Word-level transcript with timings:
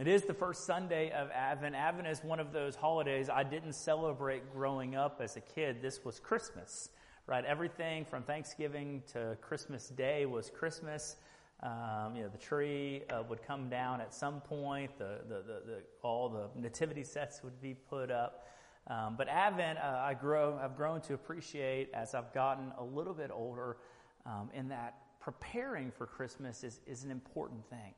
It 0.00 0.08
is 0.08 0.22
the 0.22 0.32
first 0.32 0.64
Sunday 0.64 1.10
of 1.10 1.30
Advent. 1.30 1.74
Advent 1.74 2.08
is 2.08 2.24
one 2.24 2.40
of 2.40 2.54
those 2.54 2.74
holidays 2.74 3.28
I 3.28 3.42
didn't 3.42 3.74
celebrate 3.74 4.50
growing 4.50 4.96
up 4.96 5.20
as 5.22 5.36
a 5.36 5.42
kid. 5.42 5.82
This 5.82 6.02
was 6.06 6.18
Christmas, 6.18 6.88
right? 7.26 7.44
Everything 7.44 8.06
from 8.06 8.22
Thanksgiving 8.22 9.02
to 9.12 9.36
Christmas 9.42 9.90
Day 9.90 10.24
was 10.24 10.48
Christmas. 10.48 11.16
Um, 11.62 12.16
you 12.16 12.22
know, 12.22 12.30
the 12.30 12.38
tree 12.38 13.02
uh, 13.10 13.24
would 13.28 13.42
come 13.42 13.68
down 13.68 14.00
at 14.00 14.14
some 14.14 14.40
point. 14.40 14.96
The, 14.96 15.18
the, 15.28 15.34
the, 15.34 15.62
the, 15.66 15.82
all 16.00 16.30
the 16.30 16.48
nativity 16.58 17.04
sets 17.04 17.42
would 17.44 17.60
be 17.60 17.74
put 17.74 18.10
up. 18.10 18.48
Um, 18.86 19.16
but 19.18 19.28
Advent, 19.28 19.80
uh, 19.80 20.00
I 20.02 20.14
grow, 20.14 20.58
I've 20.64 20.78
grown 20.78 21.02
to 21.02 21.12
appreciate 21.12 21.90
as 21.92 22.14
I've 22.14 22.32
gotten 22.32 22.72
a 22.78 22.84
little 22.84 23.12
bit 23.12 23.30
older, 23.30 23.76
um, 24.24 24.48
in 24.54 24.70
that 24.70 24.94
preparing 25.20 25.90
for 25.90 26.06
Christmas 26.06 26.64
is, 26.64 26.80
is 26.86 27.04
an 27.04 27.10
important 27.10 27.68
thing. 27.68 27.92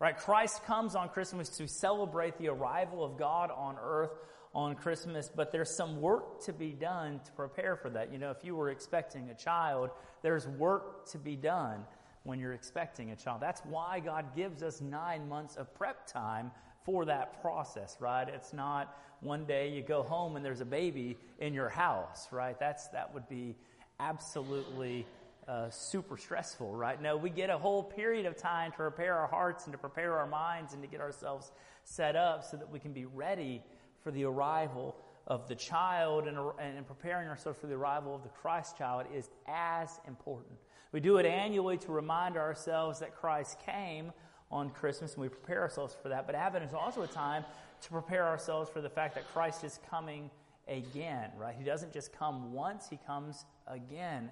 Right? 0.00 0.16
Christ 0.16 0.64
comes 0.64 0.94
on 0.94 1.08
Christmas 1.08 1.48
to 1.50 1.68
celebrate 1.68 2.36
the 2.38 2.48
arrival 2.48 3.04
of 3.04 3.16
God 3.16 3.50
on 3.50 3.76
earth 3.80 4.10
on 4.54 4.76
Christmas, 4.76 5.30
but 5.34 5.50
there's 5.50 5.74
some 5.74 6.00
work 6.00 6.44
to 6.44 6.52
be 6.52 6.70
done 6.70 7.20
to 7.24 7.32
prepare 7.32 7.76
for 7.76 7.90
that. 7.90 8.12
You 8.12 8.18
know, 8.18 8.30
if 8.30 8.44
you 8.44 8.54
were 8.54 8.70
expecting 8.70 9.30
a 9.30 9.34
child, 9.34 9.90
there's 10.22 10.46
work 10.46 11.10
to 11.10 11.18
be 11.18 11.36
done 11.36 11.84
when 12.22 12.38
you're 12.38 12.52
expecting 12.52 13.10
a 13.10 13.16
child. 13.16 13.40
That's 13.40 13.60
why 13.62 14.00
God 14.00 14.34
gives 14.34 14.62
us 14.62 14.80
nine 14.80 15.28
months 15.28 15.56
of 15.56 15.72
prep 15.74 16.06
time 16.06 16.50
for 16.84 17.04
that 17.06 17.40
process, 17.40 17.96
right? 18.00 18.28
It's 18.28 18.52
not 18.52 18.96
one 19.20 19.44
day 19.44 19.70
you 19.70 19.82
go 19.82 20.02
home 20.02 20.36
and 20.36 20.44
there's 20.44 20.60
a 20.60 20.66
baby 20.66 21.16
in 21.38 21.54
your 21.54 21.68
house, 21.68 22.28
right? 22.30 22.58
That's, 22.58 22.88
that 22.88 23.12
would 23.12 23.28
be 23.28 23.56
absolutely 23.98 25.06
uh, 25.48 25.68
super 25.70 26.16
stressful, 26.16 26.74
right? 26.74 27.00
No, 27.00 27.16
we 27.16 27.30
get 27.30 27.50
a 27.50 27.58
whole 27.58 27.82
period 27.82 28.26
of 28.26 28.36
time 28.36 28.70
to 28.72 28.76
prepare 28.76 29.16
our 29.16 29.26
hearts 29.26 29.64
and 29.64 29.72
to 29.72 29.78
prepare 29.78 30.18
our 30.18 30.26
minds 30.26 30.72
and 30.72 30.82
to 30.82 30.88
get 30.88 31.00
ourselves 31.00 31.52
set 31.84 32.16
up 32.16 32.44
so 32.44 32.56
that 32.56 32.70
we 32.70 32.78
can 32.78 32.92
be 32.92 33.04
ready 33.04 33.62
for 34.02 34.10
the 34.10 34.24
arrival 34.24 34.96
of 35.26 35.48
the 35.48 35.54
child 35.54 36.26
and, 36.26 36.38
and 36.58 36.86
preparing 36.86 37.28
ourselves 37.28 37.58
for 37.58 37.66
the 37.66 37.74
arrival 37.74 38.14
of 38.14 38.22
the 38.22 38.28
Christ 38.28 38.76
child 38.76 39.06
is 39.14 39.30
as 39.46 40.00
important. 40.06 40.58
We 40.92 41.00
do 41.00 41.16
it 41.16 41.26
annually 41.26 41.76
to 41.78 41.92
remind 41.92 42.36
ourselves 42.36 43.00
that 43.00 43.14
Christ 43.14 43.58
came 43.64 44.12
on 44.50 44.70
Christmas 44.70 45.14
and 45.14 45.22
we 45.22 45.28
prepare 45.28 45.60
ourselves 45.60 45.96
for 46.00 46.08
that. 46.10 46.26
But 46.26 46.36
Advent 46.36 46.64
is 46.64 46.74
also 46.74 47.02
a 47.02 47.06
time 47.06 47.44
to 47.82 47.90
prepare 47.90 48.24
ourselves 48.24 48.70
for 48.70 48.80
the 48.80 48.88
fact 48.88 49.14
that 49.16 49.26
Christ 49.32 49.64
is 49.64 49.80
coming 49.90 50.30
again, 50.68 51.30
right? 51.36 51.54
He 51.56 51.64
doesn't 51.64 51.92
just 51.92 52.12
come 52.12 52.52
once, 52.52 52.88
he 52.88 52.98
comes 53.06 53.44
again 53.66 54.30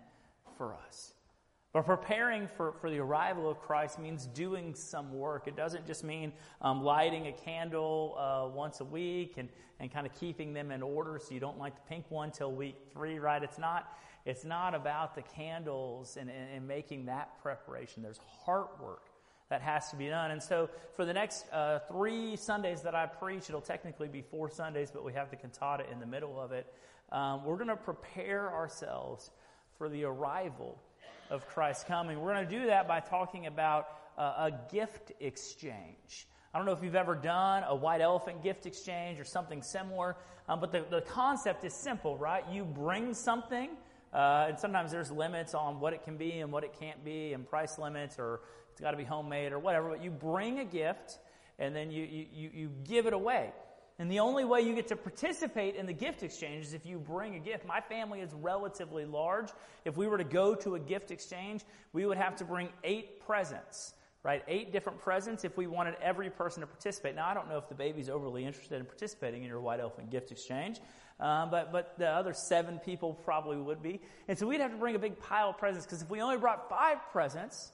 for 0.56 0.74
us. 0.74 1.14
But 1.72 1.86
preparing 1.86 2.48
for, 2.48 2.72
for 2.72 2.90
the 2.90 2.98
arrival 2.98 3.50
of 3.50 3.58
Christ 3.58 3.98
means 3.98 4.26
doing 4.26 4.74
some 4.74 5.10
work. 5.14 5.48
It 5.48 5.56
doesn't 5.56 5.86
just 5.86 6.04
mean 6.04 6.32
um, 6.60 6.82
lighting 6.82 7.28
a 7.28 7.32
candle 7.32 8.14
uh, 8.18 8.54
once 8.54 8.80
a 8.80 8.84
week 8.84 9.34
and, 9.38 9.48
and 9.80 9.90
kind 9.90 10.06
of 10.06 10.12
keeping 10.20 10.52
them 10.52 10.70
in 10.70 10.82
order 10.82 11.18
so 11.18 11.32
you 11.32 11.40
don't 11.40 11.58
light 11.58 11.74
the 11.74 11.88
pink 11.88 12.04
one 12.10 12.30
till 12.30 12.52
week 12.52 12.76
three, 12.92 13.18
right? 13.18 13.42
It's 13.42 13.58
not, 13.58 13.90
it's 14.26 14.44
not 14.44 14.74
about 14.74 15.14
the 15.14 15.22
candles 15.22 16.18
and, 16.18 16.28
and, 16.28 16.56
and 16.56 16.68
making 16.68 17.06
that 17.06 17.42
preparation. 17.42 18.02
There's 18.02 18.20
heart 18.44 18.78
work 18.78 19.06
that 19.48 19.62
has 19.62 19.88
to 19.90 19.96
be 19.96 20.08
done. 20.08 20.30
And 20.30 20.42
so 20.42 20.68
for 20.94 21.06
the 21.06 21.12
next 21.14 21.46
uh, 21.52 21.78
three 21.88 22.36
Sundays 22.36 22.82
that 22.82 22.94
I 22.94 23.06
preach, 23.06 23.48
it'll 23.48 23.62
technically 23.62 24.08
be 24.08 24.20
four 24.20 24.50
Sundays, 24.50 24.90
but 24.90 25.04
we 25.04 25.14
have 25.14 25.30
the 25.30 25.36
cantata 25.36 25.90
in 25.90 26.00
the 26.00 26.06
middle 26.06 26.38
of 26.38 26.52
it. 26.52 26.70
Um, 27.10 27.44
we're 27.44 27.56
going 27.56 27.68
to 27.68 27.76
prepare 27.76 28.52
ourselves 28.52 29.30
for 29.82 29.88
the 29.88 30.04
arrival 30.04 30.78
of 31.28 31.44
Christ 31.48 31.88
coming. 31.88 32.20
We're 32.20 32.34
going 32.34 32.48
to 32.48 32.58
do 32.60 32.66
that 32.66 32.86
by 32.86 33.00
talking 33.00 33.48
about 33.48 33.88
uh, 34.16 34.48
a 34.48 34.52
gift 34.70 35.10
exchange. 35.18 36.28
I 36.54 36.58
don't 36.58 36.66
know 36.66 36.72
if 36.72 36.84
you've 36.84 36.94
ever 36.94 37.16
done 37.16 37.64
a 37.66 37.74
white 37.74 38.00
elephant 38.00 38.44
gift 38.44 38.64
exchange 38.64 39.18
or 39.18 39.24
something 39.24 39.60
similar, 39.60 40.14
um, 40.48 40.60
but 40.60 40.70
the, 40.70 40.84
the 40.88 41.00
concept 41.00 41.64
is 41.64 41.74
simple, 41.74 42.16
right? 42.16 42.44
You 42.48 42.64
bring 42.64 43.12
something, 43.12 43.70
uh, 44.14 44.46
and 44.50 44.56
sometimes 44.56 44.92
there's 44.92 45.10
limits 45.10 45.52
on 45.52 45.80
what 45.80 45.92
it 45.92 46.04
can 46.04 46.16
be 46.16 46.38
and 46.38 46.52
what 46.52 46.62
it 46.62 46.76
can't 46.78 47.04
be, 47.04 47.32
and 47.32 47.44
price 47.44 47.76
limits, 47.76 48.20
or 48.20 48.42
it's 48.70 48.80
got 48.80 48.92
to 48.92 48.96
be 48.96 49.02
homemade 49.02 49.50
or 49.50 49.58
whatever, 49.58 49.88
but 49.88 50.00
you 50.00 50.12
bring 50.12 50.60
a 50.60 50.64
gift 50.64 51.18
and 51.58 51.74
then 51.74 51.90
you, 51.90 52.04
you, 52.04 52.50
you 52.54 52.70
give 52.84 53.06
it 53.06 53.14
away. 53.14 53.50
And 54.02 54.10
the 54.10 54.18
only 54.18 54.44
way 54.44 54.62
you 54.62 54.74
get 54.74 54.88
to 54.88 54.96
participate 54.96 55.76
in 55.76 55.86
the 55.86 55.92
gift 55.92 56.24
exchange 56.24 56.64
is 56.64 56.74
if 56.74 56.84
you 56.84 56.98
bring 56.98 57.36
a 57.36 57.38
gift. 57.38 57.64
My 57.64 57.80
family 57.80 58.18
is 58.18 58.34
relatively 58.34 59.04
large. 59.04 59.50
If 59.84 59.96
we 59.96 60.08
were 60.08 60.18
to 60.18 60.24
go 60.24 60.56
to 60.56 60.74
a 60.74 60.80
gift 60.80 61.12
exchange, 61.12 61.62
we 61.92 62.04
would 62.04 62.16
have 62.16 62.34
to 62.38 62.44
bring 62.44 62.70
eight 62.82 63.20
presents, 63.20 63.94
right? 64.24 64.42
Eight 64.48 64.72
different 64.72 65.00
presents 65.00 65.44
if 65.44 65.56
we 65.56 65.68
wanted 65.68 65.94
every 66.02 66.30
person 66.30 66.62
to 66.62 66.66
participate. 66.66 67.14
Now, 67.14 67.28
I 67.28 67.34
don't 67.34 67.48
know 67.48 67.58
if 67.58 67.68
the 67.68 67.76
baby's 67.76 68.08
overly 68.08 68.44
interested 68.44 68.80
in 68.80 68.86
participating 68.86 69.44
in 69.44 69.48
your 69.48 69.60
white 69.60 69.78
elephant 69.78 70.10
gift 70.10 70.32
exchange, 70.32 70.80
um, 71.20 71.52
but, 71.52 71.70
but 71.70 71.96
the 71.96 72.08
other 72.08 72.32
seven 72.32 72.80
people 72.80 73.14
probably 73.14 73.58
would 73.58 73.84
be. 73.84 74.00
And 74.26 74.36
so 74.36 74.48
we'd 74.48 74.60
have 74.60 74.72
to 74.72 74.78
bring 74.78 74.96
a 74.96 74.98
big 74.98 75.20
pile 75.20 75.50
of 75.50 75.58
presents 75.58 75.86
because 75.86 76.02
if 76.02 76.10
we 76.10 76.20
only 76.20 76.38
brought 76.38 76.68
five 76.68 76.98
presents, 77.12 77.70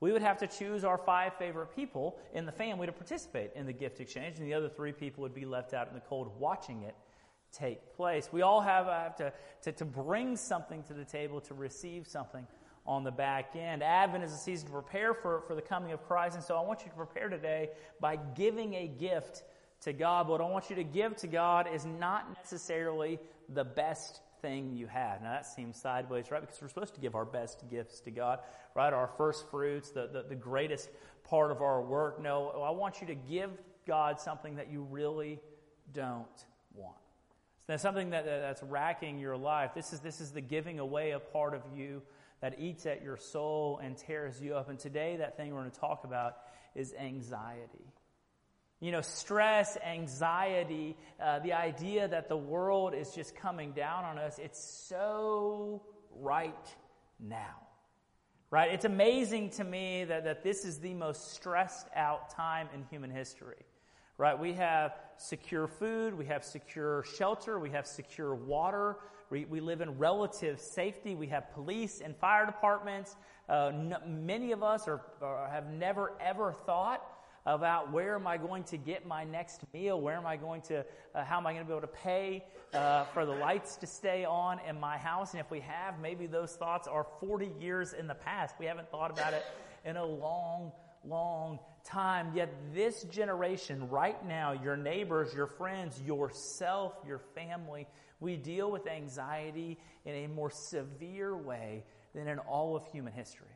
we 0.00 0.12
would 0.12 0.22
have 0.22 0.38
to 0.38 0.46
choose 0.46 0.82
our 0.84 0.98
five 0.98 1.34
favorite 1.34 1.76
people 1.76 2.18
in 2.34 2.46
the 2.46 2.52
family 2.52 2.86
to 2.86 2.92
participate 2.92 3.52
in 3.54 3.66
the 3.66 3.72
gift 3.72 4.00
exchange, 4.00 4.38
and 4.38 4.46
the 4.46 4.54
other 4.54 4.68
three 4.68 4.92
people 4.92 5.22
would 5.22 5.34
be 5.34 5.44
left 5.44 5.74
out 5.74 5.88
in 5.88 5.94
the 5.94 6.00
cold 6.00 6.32
watching 6.38 6.82
it 6.82 6.94
take 7.52 7.94
place. 7.96 8.28
We 8.32 8.42
all 8.42 8.60
have, 8.60 8.86
uh, 8.86 9.02
have 9.02 9.16
to, 9.16 9.32
to, 9.62 9.72
to 9.72 9.84
bring 9.84 10.36
something 10.36 10.82
to 10.84 10.94
the 10.94 11.04
table 11.04 11.40
to 11.42 11.54
receive 11.54 12.06
something 12.06 12.46
on 12.86 13.04
the 13.04 13.10
back 13.10 13.54
end. 13.56 13.82
Advent 13.82 14.24
is 14.24 14.32
a 14.32 14.36
season 14.36 14.66
to 14.66 14.72
prepare 14.72 15.14
for, 15.14 15.42
for 15.46 15.54
the 15.54 15.62
coming 15.62 15.92
of 15.92 16.06
Christ, 16.06 16.36
and 16.36 16.44
so 16.44 16.56
I 16.56 16.62
want 16.62 16.80
you 16.80 16.90
to 16.90 16.96
prepare 16.96 17.28
today 17.28 17.70
by 18.00 18.16
giving 18.16 18.74
a 18.74 18.86
gift 18.86 19.42
to 19.82 19.92
God. 19.92 20.28
What 20.28 20.40
I 20.40 20.44
want 20.44 20.70
you 20.70 20.76
to 20.76 20.84
give 20.84 21.16
to 21.16 21.26
God 21.26 21.68
is 21.72 21.84
not 21.84 22.34
necessarily 22.36 23.18
the 23.48 23.64
best 23.64 24.20
thing 24.40 24.72
you 24.74 24.86
have. 24.86 25.22
Now 25.22 25.32
that 25.32 25.46
seems 25.46 25.80
sideways, 25.80 26.30
right? 26.30 26.40
Because 26.40 26.60
we're 26.60 26.68
supposed 26.68 26.94
to 26.94 27.00
give 27.00 27.14
our 27.14 27.24
best 27.24 27.64
gifts 27.70 28.00
to 28.00 28.10
God, 28.10 28.40
right? 28.74 28.92
Our 28.92 29.08
first 29.16 29.48
fruits, 29.50 29.90
the, 29.90 30.08
the, 30.12 30.24
the 30.28 30.34
greatest 30.34 30.90
part 31.24 31.50
of 31.50 31.62
our 31.62 31.80
work. 31.82 32.20
No, 32.20 32.62
I 32.64 32.70
want 32.70 33.00
you 33.00 33.06
to 33.08 33.14
give 33.14 33.50
God 33.86 34.20
something 34.20 34.56
that 34.56 34.70
you 34.70 34.86
really 34.90 35.40
don't 35.92 36.26
want. 36.74 36.96
That's 37.66 37.82
something 37.82 38.10
that, 38.10 38.24
that's 38.24 38.62
racking 38.64 39.20
your 39.20 39.36
life. 39.36 39.72
This 39.74 39.92
is, 39.92 40.00
this 40.00 40.20
is 40.20 40.32
the 40.32 40.40
giving 40.40 40.80
away 40.80 41.12
a 41.12 41.20
part 41.20 41.54
of 41.54 41.62
you 41.74 42.02
that 42.40 42.58
eats 42.58 42.84
at 42.86 43.02
your 43.02 43.16
soul 43.16 43.80
and 43.82 43.96
tears 43.96 44.40
you 44.40 44.56
up. 44.56 44.68
And 44.70 44.78
today, 44.78 45.16
that 45.16 45.36
thing 45.36 45.54
we're 45.54 45.60
going 45.60 45.70
to 45.70 45.78
talk 45.78 46.04
about 46.04 46.38
is 46.74 46.94
anxiety. 46.98 47.92
You 48.80 48.92
know, 48.92 49.02
stress, 49.02 49.76
anxiety, 49.86 50.96
uh, 51.22 51.40
the 51.40 51.52
idea 51.52 52.08
that 52.08 52.30
the 52.30 52.36
world 52.36 52.94
is 52.94 53.14
just 53.14 53.36
coming 53.36 53.72
down 53.72 54.04
on 54.04 54.18
us, 54.18 54.38
it's 54.38 54.58
so 54.58 55.82
right 56.18 56.76
now. 57.18 57.56
Right? 58.50 58.72
It's 58.72 58.86
amazing 58.86 59.50
to 59.50 59.64
me 59.64 60.04
that, 60.04 60.24
that 60.24 60.42
this 60.42 60.64
is 60.64 60.80
the 60.80 60.94
most 60.94 61.34
stressed 61.34 61.88
out 61.94 62.30
time 62.30 62.68
in 62.74 62.84
human 62.90 63.10
history. 63.10 63.66
Right? 64.16 64.38
We 64.38 64.54
have 64.54 64.94
secure 65.18 65.66
food, 65.66 66.16
we 66.16 66.26
have 66.26 66.44
secure 66.44 67.04
shelter, 67.16 67.60
we 67.60 67.70
have 67.70 67.86
secure 67.86 68.34
water, 68.34 68.96
we, 69.30 69.44
we 69.44 69.60
live 69.60 69.82
in 69.82 69.98
relative 69.98 70.58
safety, 70.58 71.14
we 71.14 71.28
have 71.28 71.52
police 71.52 72.00
and 72.00 72.16
fire 72.16 72.46
departments. 72.46 73.14
Uh, 73.48 73.72
n- 73.74 73.96
many 74.26 74.52
of 74.52 74.62
us 74.62 74.88
are, 74.88 75.00
are, 75.22 75.48
have 75.48 75.70
never 75.70 76.12
ever 76.20 76.52
thought 76.66 77.02
about 77.46 77.92
where 77.92 78.14
am 78.14 78.26
I 78.26 78.36
going 78.36 78.64
to 78.64 78.76
get 78.76 79.06
my 79.06 79.24
next 79.24 79.62
meal? 79.72 80.00
Where 80.00 80.16
am 80.16 80.26
I 80.26 80.36
going 80.36 80.62
to, 80.62 80.84
uh, 81.14 81.24
how 81.24 81.38
am 81.38 81.46
I 81.46 81.52
going 81.52 81.64
to 81.64 81.68
be 81.68 81.72
able 81.72 81.86
to 81.86 81.86
pay 81.86 82.44
uh, 82.74 83.04
for 83.04 83.24
the 83.24 83.32
lights 83.32 83.76
to 83.76 83.86
stay 83.86 84.24
on 84.24 84.60
in 84.68 84.78
my 84.78 84.98
house? 84.98 85.32
And 85.32 85.40
if 85.40 85.50
we 85.50 85.60
have, 85.60 86.00
maybe 86.00 86.26
those 86.26 86.52
thoughts 86.52 86.86
are 86.86 87.06
40 87.20 87.50
years 87.60 87.92
in 87.92 88.06
the 88.06 88.14
past. 88.14 88.56
We 88.58 88.66
haven't 88.66 88.90
thought 88.90 89.10
about 89.10 89.32
it 89.32 89.44
in 89.84 89.96
a 89.96 90.04
long, 90.04 90.72
long 91.04 91.58
time. 91.84 92.32
Yet 92.34 92.52
this 92.74 93.04
generation, 93.04 93.88
right 93.88 94.24
now, 94.26 94.52
your 94.52 94.76
neighbors, 94.76 95.32
your 95.34 95.46
friends, 95.46 96.00
yourself, 96.02 96.94
your 97.06 97.20
family, 97.34 97.86
we 98.20 98.36
deal 98.36 98.70
with 98.70 98.86
anxiety 98.86 99.78
in 100.04 100.14
a 100.14 100.26
more 100.28 100.50
severe 100.50 101.36
way 101.36 101.84
than 102.14 102.28
in 102.28 102.38
all 102.40 102.76
of 102.76 102.86
human 102.86 103.12
history. 103.12 103.49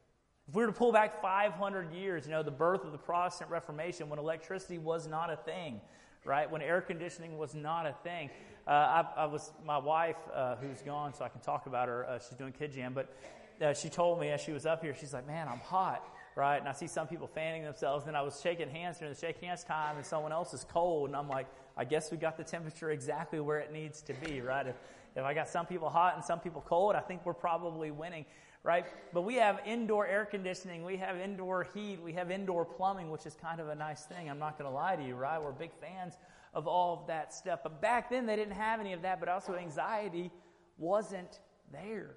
If 0.49 0.55
we 0.55 0.61
were 0.61 0.67
to 0.67 0.77
pull 0.77 0.93
back 0.93 1.23
500 1.23 1.93
years, 1.93 2.27
you 2.27 2.31
know, 2.31 2.43
the 2.43 2.51
birth 2.51 2.85
of 2.85 2.93
the 2.93 2.99
Protestant 2.99 3.51
Reformation, 3.51 4.11
when 4.11 4.19
electricity 4.19 4.77
was 4.77 5.07
not 5.07 5.33
a 5.33 5.37
thing, 5.37 5.81
right? 6.25 6.51
When 6.51 6.61
air 6.61 6.83
conditioning 6.83 7.39
was 7.39 7.55
not 7.55 7.87
a 7.87 7.95
thing. 8.05 8.29
Uh, 8.67 8.71
I, 8.71 9.23
I, 9.23 9.25
was, 9.27 9.53
my 9.65 9.79
wife, 9.79 10.17
uh, 10.35 10.57
who's 10.57 10.83
gone, 10.83 11.15
so 11.15 11.25
I 11.25 11.29
can 11.29 11.41
talk 11.41 11.67
about 11.67 11.89
her, 11.89 12.07
uh, 12.07 12.19
she's 12.19 12.37
doing 12.37 12.53
Kid 12.53 12.73
Jam, 12.73 12.93
but 12.93 13.15
uh, 13.63 13.73
she 13.73 13.89
told 13.89 14.21
me 14.21 14.29
as 14.29 14.41
she 14.41 14.53
was 14.53 14.67
up 14.67 14.83
here, 14.83 14.95
she's 14.99 15.15
like, 15.15 15.27
man, 15.27 15.49
I'm 15.49 15.61
hot, 15.61 16.07
right? 16.37 16.59
And 16.59 16.69
I 16.69 16.73
see 16.73 16.89
some 16.89 17.07
people 17.07 17.27
fanning 17.27 17.63
themselves. 17.63 18.05
Then 18.05 18.15
I 18.15 18.23
was 18.23 18.39
shaking 18.43 18.69
hands 18.69 18.99
during 18.99 19.15
the 19.15 19.21
shake 19.21 19.41
hands 19.41 19.65
time, 19.65 19.97
and 19.97 20.05
someone 20.05 20.33
else 20.33 20.53
is 20.53 20.67
cold, 20.71 21.09
and 21.09 21.17
I'm 21.17 21.29
like, 21.29 21.47
I 21.75 21.85
guess 21.85 22.11
we 22.11 22.19
got 22.19 22.37
the 22.37 22.45
temperature 22.45 22.91
exactly 22.91 23.41
where 23.41 23.61
it 23.61 23.73
needs 23.73 24.03
to 24.03 24.13
be, 24.13 24.43
right? 24.43 24.67
If, 24.67 24.77
if 25.17 25.25
I 25.25 25.33
got 25.33 25.49
some 25.49 25.65
people 25.65 25.89
hot 25.89 26.17
and 26.17 26.25
some 26.25 26.41
people 26.41 26.63
cold, 26.67 26.97
I 26.97 27.01
think 27.01 27.25
we're 27.25 27.33
probably 27.33 27.91
winning 27.91 28.27
right? 28.65 28.87
But 29.13 29.23
we 29.23 29.35
have 29.35 29.61
indoor 29.67 30.07
air 30.07 30.25
conditioning, 30.25 30.85
we 30.85 30.97
have 30.97 31.19
indoor 31.19 31.69
heat, 31.75 32.01
we 32.03 32.15
have 32.15 32.31
indoor 32.31 32.65
plumbing, 32.65 33.11
which 33.11 33.27
is 33.27 33.35
kind 33.35 33.61
of 33.61 33.69
a 33.69 33.75
nice 33.75 34.03
thing. 34.05 34.29
I'm 34.29 34.39
not 34.39 34.59
going 34.59 34.69
to 34.69 34.75
lie 34.75 34.97
to 34.97 35.05
you, 35.05 35.15
right? 35.15 35.41
We're 35.41 35.53
big 35.53 35.71
fans 35.81 36.15
of 36.55 36.67
all 36.67 36.99
of 36.99 37.07
that 37.09 37.33
stuff. 37.35 37.61
But 37.63 37.83
back 37.83 38.09
then, 38.11 38.25
they 38.25 38.37
didn't 38.37 38.55
have 38.55 38.81
any 38.81 38.95
of 38.95 39.03
that, 39.03 39.21
but 39.21 39.29
also 39.29 39.55
anxiety 39.55 40.33
wasn't 40.79 41.41
there, 41.71 42.17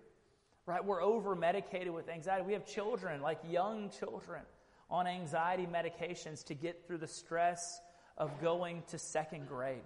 right? 0.66 0.84
We're 0.84 1.04
over 1.04 1.36
medicated 1.36 1.94
with 1.94 2.08
anxiety. 2.08 2.46
We 2.48 2.54
have 2.54 2.66
children, 2.66 3.22
like 3.22 3.40
young 3.48 3.90
children, 3.90 4.42
on 4.90 5.06
anxiety 5.06 5.68
medications 5.68 6.46
to 6.46 6.54
get 6.54 6.88
through 6.88 7.00
the 7.00 7.08
stress 7.08 7.82
of 8.18 8.32
going 8.42 8.84
to 8.88 8.98
second 8.98 9.50
grade, 9.50 9.84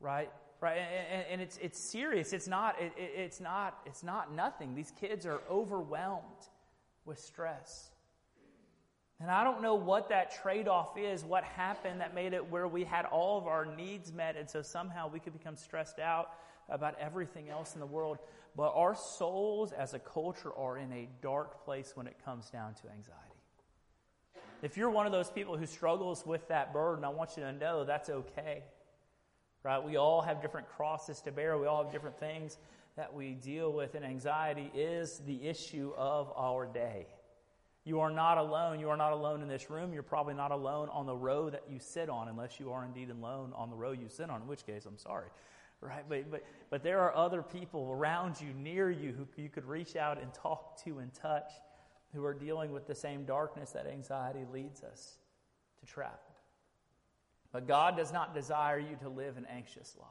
right? 0.00 0.30
Right? 0.60 0.78
And, 0.78 1.24
and, 1.30 1.40
it's, 1.40 1.58
it's 1.58 1.78
serious. 1.78 2.32
It's 2.32 2.48
not, 2.48 2.80
it, 2.80 2.92
it's, 2.96 3.40
not, 3.40 3.78
it's 3.86 4.02
not 4.02 4.34
nothing. 4.34 4.74
These 4.74 4.92
kids 5.00 5.26
are 5.26 5.40
overwhelmed 5.50 6.24
with 7.04 7.18
stress. 7.18 7.90
And 9.20 9.30
I 9.30 9.42
don't 9.42 9.62
know 9.62 9.74
what 9.74 10.08
that 10.10 10.40
trade 10.42 10.68
off 10.68 10.96
is, 10.96 11.24
what 11.24 11.42
happened 11.42 12.00
that 12.00 12.14
made 12.14 12.32
it 12.32 12.50
where 12.50 12.68
we 12.68 12.84
had 12.84 13.04
all 13.04 13.38
of 13.38 13.46
our 13.46 13.66
needs 13.66 14.12
met, 14.12 14.36
and 14.36 14.48
so 14.48 14.62
somehow 14.62 15.08
we 15.08 15.18
could 15.18 15.32
become 15.32 15.56
stressed 15.56 15.98
out 15.98 16.30
about 16.68 16.96
everything 17.00 17.48
else 17.48 17.74
in 17.74 17.80
the 17.80 17.86
world. 17.86 18.18
But 18.56 18.72
our 18.74 18.94
souls 18.94 19.72
as 19.72 19.94
a 19.94 19.98
culture 19.98 20.52
are 20.56 20.78
in 20.78 20.92
a 20.92 21.08
dark 21.20 21.64
place 21.64 21.92
when 21.96 22.06
it 22.06 22.16
comes 22.24 22.50
down 22.50 22.74
to 22.74 22.90
anxiety. 22.90 23.24
If 24.62 24.76
you're 24.76 24.90
one 24.90 25.06
of 25.06 25.12
those 25.12 25.30
people 25.30 25.56
who 25.56 25.66
struggles 25.66 26.26
with 26.26 26.46
that 26.48 26.72
burden, 26.72 27.04
I 27.04 27.08
want 27.08 27.36
you 27.36 27.42
to 27.44 27.52
know 27.52 27.84
that's 27.84 28.10
okay 28.10 28.62
right? 29.62 29.82
We 29.82 29.96
all 29.96 30.22
have 30.22 30.40
different 30.40 30.68
crosses 30.68 31.20
to 31.22 31.32
bear. 31.32 31.58
We 31.58 31.66
all 31.66 31.82
have 31.82 31.92
different 31.92 32.18
things 32.18 32.58
that 32.96 33.12
we 33.12 33.34
deal 33.34 33.72
with, 33.72 33.94
and 33.94 34.04
anxiety 34.04 34.70
is 34.74 35.20
the 35.26 35.46
issue 35.46 35.92
of 35.96 36.32
our 36.36 36.66
day. 36.66 37.06
You 37.84 38.00
are 38.00 38.10
not 38.10 38.38
alone. 38.38 38.80
You 38.80 38.90
are 38.90 38.96
not 38.96 39.12
alone 39.12 39.40
in 39.40 39.48
this 39.48 39.70
room. 39.70 39.92
You're 39.92 40.02
probably 40.02 40.34
not 40.34 40.50
alone 40.50 40.88
on 40.90 41.06
the 41.06 41.14
row 41.14 41.48
that 41.48 41.62
you 41.70 41.78
sit 41.78 42.10
on, 42.10 42.28
unless 42.28 42.58
you 42.60 42.72
are 42.72 42.84
indeed 42.84 43.10
alone 43.10 43.52
on 43.54 43.70
the 43.70 43.76
row 43.76 43.92
you 43.92 44.08
sit 44.08 44.28
on, 44.28 44.42
in 44.42 44.48
which 44.48 44.66
case, 44.66 44.84
I'm 44.84 44.98
sorry. 44.98 45.28
Right? 45.80 46.04
But, 46.08 46.30
but, 46.30 46.44
but 46.70 46.82
there 46.82 47.00
are 47.00 47.14
other 47.14 47.40
people 47.40 47.90
around 47.92 48.40
you, 48.40 48.52
near 48.52 48.90
you, 48.90 49.12
who 49.12 49.26
you 49.40 49.48
could 49.48 49.64
reach 49.64 49.94
out 49.94 50.20
and 50.20 50.34
talk 50.34 50.82
to 50.84 50.98
and 50.98 51.14
touch 51.14 51.52
who 52.12 52.24
are 52.24 52.34
dealing 52.34 52.72
with 52.72 52.86
the 52.86 52.94
same 52.94 53.24
darkness 53.24 53.70
that 53.70 53.86
anxiety 53.86 54.44
leads 54.52 54.82
us 54.82 55.18
to 55.78 55.86
trap. 55.86 56.20
But 57.52 57.66
God 57.66 57.96
does 57.96 58.12
not 58.12 58.34
desire 58.34 58.78
you 58.78 58.96
to 59.02 59.08
live 59.08 59.36
an 59.36 59.46
anxious 59.50 59.96
life. 59.98 60.08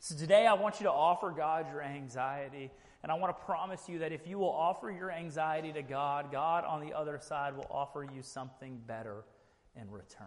So 0.00 0.16
today 0.16 0.46
I 0.46 0.54
want 0.54 0.80
you 0.80 0.84
to 0.84 0.92
offer 0.92 1.30
God 1.30 1.66
your 1.70 1.82
anxiety. 1.82 2.70
And 3.02 3.10
I 3.10 3.16
want 3.16 3.36
to 3.36 3.44
promise 3.44 3.88
you 3.88 4.00
that 4.00 4.12
if 4.12 4.26
you 4.26 4.38
will 4.38 4.50
offer 4.50 4.90
your 4.90 5.10
anxiety 5.10 5.72
to 5.72 5.82
God, 5.82 6.30
God 6.30 6.64
on 6.64 6.80
the 6.80 6.94
other 6.94 7.18
side 7.20 7.56
will 7.56 7.68
offer 7.70 8.04
you 8.04 8.22
something 8.22 8.80
better 8.86 9.24
in 9.80 9.90
return. 9.90 10.26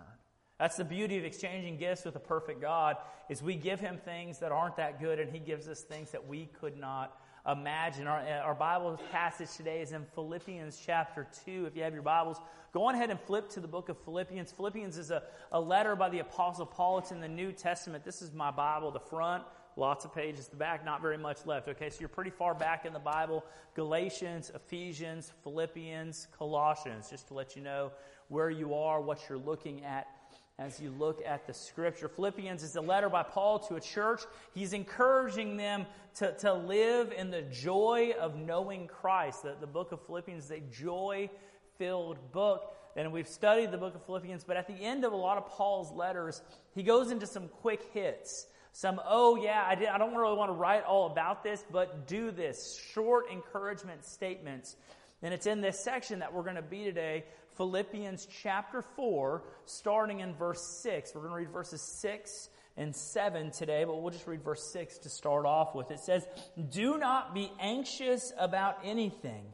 That's 0.60 0.78
the 0.78 0.86
beauty 0.86 1.18
of 1.18 1.26
exchanging 1.26 1.78
gifts 1.78 2.06
with 2.06 2.16
a 2.16 2.22
perfect 2.22 2.62
God 2.62 2.98
is 3.30 3.42
we 3.42 3.56
give 3.56 3.80
him 3.80 3.98
things 3.98 4.40
that 4.40 4.52
aren't 4.52 4.78
that 4.78 5.02
good 5.02 5.20
and 5.20 5.30
he 5.32 5.40
gives 5.40 5.68
us 5.68 5.82
things 5.82 6.12
that 6.12 6.26
we 6.26 6.50
could 6.60 6.78
not 6.78 7.18
imagine. 7.48 8.08
Our, 8.08 8.20
uh, 8.20 8.42
our 8.44 8.56
Bible 8.56 9.00
passage 9.12 9.56
today 9.56 9.82
is 9.82 9.92
in 9.92 10.06
Philippians 10.16 10.82
chapter 10.84 11.28
2. 11.46 11.66
If 11.66 11.76
you 11.76 11.84
have 11.84 11.94
your 11.94 12.02
Bibles, 12.02 12.40
go 12.74 12.86
on 12.86 12.96
ahead 12.96 13.12
and 13.12 13.20
flip 13.20 13.50
to 13.50 13.60
the 13.60 13.68
book 13.68 13.90
of 13.90 13.98
Philippians. 14.00 14.52
Philippians 14.52 14.98
is 14.98 15.12
a, 15.12 15.24
a 15.52 15.60
letter 15.60 15.96
by 15.96 16.10
the 16.10 16.20
Apostle 16.20 16.66
Paul. 16.66 17.00
It's 17.00 17.12
in 17.12 17.22
the 17.22 17.28
New 17.28 17.52
Testament. 17.52 18.04
This 18.04 18.22
is 18.22 18.34
my 18.34 18.52
Bible, 18.52 18.92
the 18.92 19.00
front. 19.00 19.44
Lots 19.78 20.06
of 20.06 20.16
pages. 20.16 20.48
The 20.48 20.56
back, 20.56 20.86
not 20.86 21.02
very 21.02 21.18
much 21.18 21.46
left. 21.46 21.68
Okay, 21.68 21.90
so 21.90 21.98
you're 22.00 22.10
pretty 22.10 22.32
far 22.32 22.56
back 22.56 22.86
in 22.86 22.94
the 22.94 23.00
Bible. 23.00 23.44
Galatians, 23.76 24.52
Ephesians, 24.56 25.32
Philippians, 25.44 26.28
Colossians, 26.38 27.10
just 27.10 27.28
to 27.28 27.34
let 27.34 27.56
you 27.56 27.62
know 27.62 27.92
where 28.30 28.50
you 28.50 28.74
are, 28.74 29.02
what 29.02 29.20
you're 29.30 29.38
looking 29.38 29.84
at 29.84 30.08
as 30.58 30.80
you 30.80 30.90
look 30.98 31.22
at 31.26 31.48
the 31.48 31.54
scripture. 31.54 32.08
Philippians 32.08 32.64
is 32.64 32.76
a 32.76 32.82
letter 32.82 33.10
by 33.10 33.24
Paul 33.24 33.60
to 33.68 33.76
a 33.76 33.82
church. 33.82 34.22
He's 34.54 34.72
encouraging 34.72 35.58
them 35.58 35.86
to, 36.16 36.32
to 36.40 36.54
live 36.54 37.12
in 37.12 37.30
the 37.30 37.42
joy 37.42 38.14
of 38.20 38.36
knowing 38.38 38.88
Christ. 38.88 39.44
The, 39.44 39.56
the 39.60 39.68
book 39.68 39.92
of 39.92 40.06
Philippians 40.06 40.46
is 40.46 40.52
a 40.52 40.62
joy 40.62 41.30
filled 41.78 42.32
book. 42.32 42.74
And 42.96 43.12
we've 43.12 43.28
studied 43.28 43.72
the 43.72 43.78
book 43.78 43.96
of 43.96 44.06
Philippians, 44.06 44.46
but 44.46 44.56
at 44.56 44.68
the 44.68 44.74
end 44.74 45.04
of 45.04 45.12
a 45.12 45.18
lot 45.18 45.38
of 45.38 45.48
Paul's 45.48 45.92
letters, 45.92 46.42
he 46.74 46.84
goes 46.84 47.12
into 47.12 47.28
some 47.28 47.50
quick 47.50 47.90
hits. 47.94 48.48
Some, 48.72 49.02
oh 49.06 49.36
yeah, 49.36 49.66
I, 49.68 49.76
did, 49.76 49.90
I 49.90 49.98
don't 49.98 50.16
really 50.16 50.38
want 50.38 50.50
to 50.50 50.56
write 50.56 50.84
all 50.84 51.08
about 51.08 51.44
this, 51.44 51.66
but 51.70 52.08
do 52.08 52.32
this. 52.32 52.80
Short 52.94 53.26
encouragement 53.30 54.06
statements. 54.06 54.78
And 55.22 55.34
it's 55.34 55.48
in 55.48 55.60
this 55.60 55.84
section 55.84 56.20
that 56.20 56.34
we're 56.34 56.44
going 56.44 56.56
to 56.56 56.62
be 56.62 56.86
today 56.86 57.26
Philippians 57.58 58.28
chapter 58.44 58.82
4, 58.82 59.44
starting 59.66 60.20
in 60.20 60.34
verse 60.36 60.62
6. 60.84 61.14
We're 61.14 61.22
going 61.22 61.32
to 61.32 61.38
read 61.38 61.52
verses 61.52 61.82
6 61.82 62.50
and 62.78 62.96
7 62.96 63.52
today, 63.52 63.84
but 63.86 64.02
we'll 64.02 64.12
just 64.12 64.28
read 64.28 64.44
verse 64.44 64.72
6 64.72 65.00
to 65.00 65.10
start 65.10 65.46
off 65.46 65.74
with. 65.76 65.92
It 65.92 66.00
says, 66.00 66.28
Do 66.70 66.98
not 66.98 67.34
be 67.34 67.52
anxious 67.60 68.34
about 68.38 68.80
anything, 68.84 69.46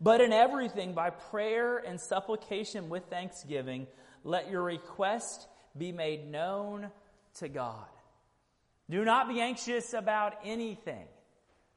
but 0.00 0.20
in 0.20 0.32
everything, 0.32 0.94
by 0.94 1.10
prayer 1.10 1.78
and 1.78 2.00
supplication 2.00 2.88
with 2.88 3.04
thanksgiving, 3.10 3.86
let 4.24 4.50
your 4.50 4.62
request 4.62 5.48
be 5.76 5.92
made 5.92 6.30
known 6.30 6.90
to 7.34 7.48
God. 7.48 7.86
Do 8.88 9.04
not 9.04 9.28
be 9.28 9.40
anxious 9.40 9.92
about 9.92 10.34
anything. 10.44 11.06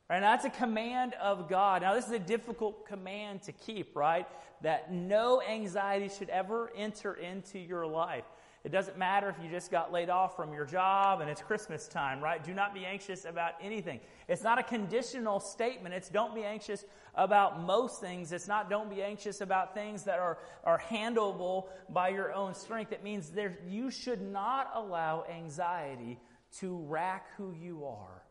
And 0.10 0.24
that's 0.24 0.46
a 0.46 0.50
command 0.50 1.14
of 1.22 1.50
God. 1.50 1.82
Now, 1.82 1.94
this 1.94 2.06
is 2.06 2.12
a 2.12 2.20
difficult 2.20 2.86
command 2.86 3.44
to 3.44 3.52
keep, 3.52 3.96
right? 3.96 4.28
That 4.62 4.92
no 4.92 5.42
anxiety 5.42 6.10
should 6.10 6.30
ever 6.30 6.72
enter 6.76 7.14
into 7.14 7.58
your 7.58 7.88
life. 7.88 8.26
It 8.64 8.72
doesn't 8.72 8.98
matter 8.98 9.28
if 9.28 9.36
you 9.44 9.50
just 9.50 9.72
got 9.72 9.92
laid 9.92 10.10
off 10.10 10.38
from 10.38 10.54
your 10.54 10.66
job 10.66 11.20
and 11.20 11.30
it's 11.30 11.42
Christmas 11.42 11.86
time, 11.88 12.22
right? 12.22 12.42
Do 12.42 12.54
not 12.54 12.74
be 12.74 12.86
anxious 12.86 13.26
about 13.26 13.54
anything. 13.62 14.00
It's 14.30 14.42
not 14.42 14.58
a 14.58 14.64
conditional 14.64 15.42
statement. 15.42 15.94
It's 15.94 16.08
don't 16.08 16.34
be 16.34 16.46
anxious 16.46 16.86
about 17.16 17.62
most 17.62 18.00
things. 18.00 18.32
It's 18.32 18.48
not 18.48 18.70
don't 18.70 18.90
be 18.90 19.04
anxious 19.04 19.42
about 19.42 19.74
things 19.74 20.04
that 20.04 20.20
are, 20.20 20.38
are 20.64 20.80
handleable 20.80 21.68
by 21.90 22.10
your 22.10 22.34
own 22.34 22.54
strength. 22.54 22.94
It 22.94 23.04
means 23.04 23.32
there, 23.32 23.58
you 23.68 23.92
should 23.92 24.22
not 24.22 24.72
allow 24.74 25.26
anxiety 25.30 26.18
to 26.60 26.78
rack 26.88 27.36
who 27.36 27.52
you 27.52 27.86
are 27.86 28.24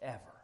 ever. 0.00 0.35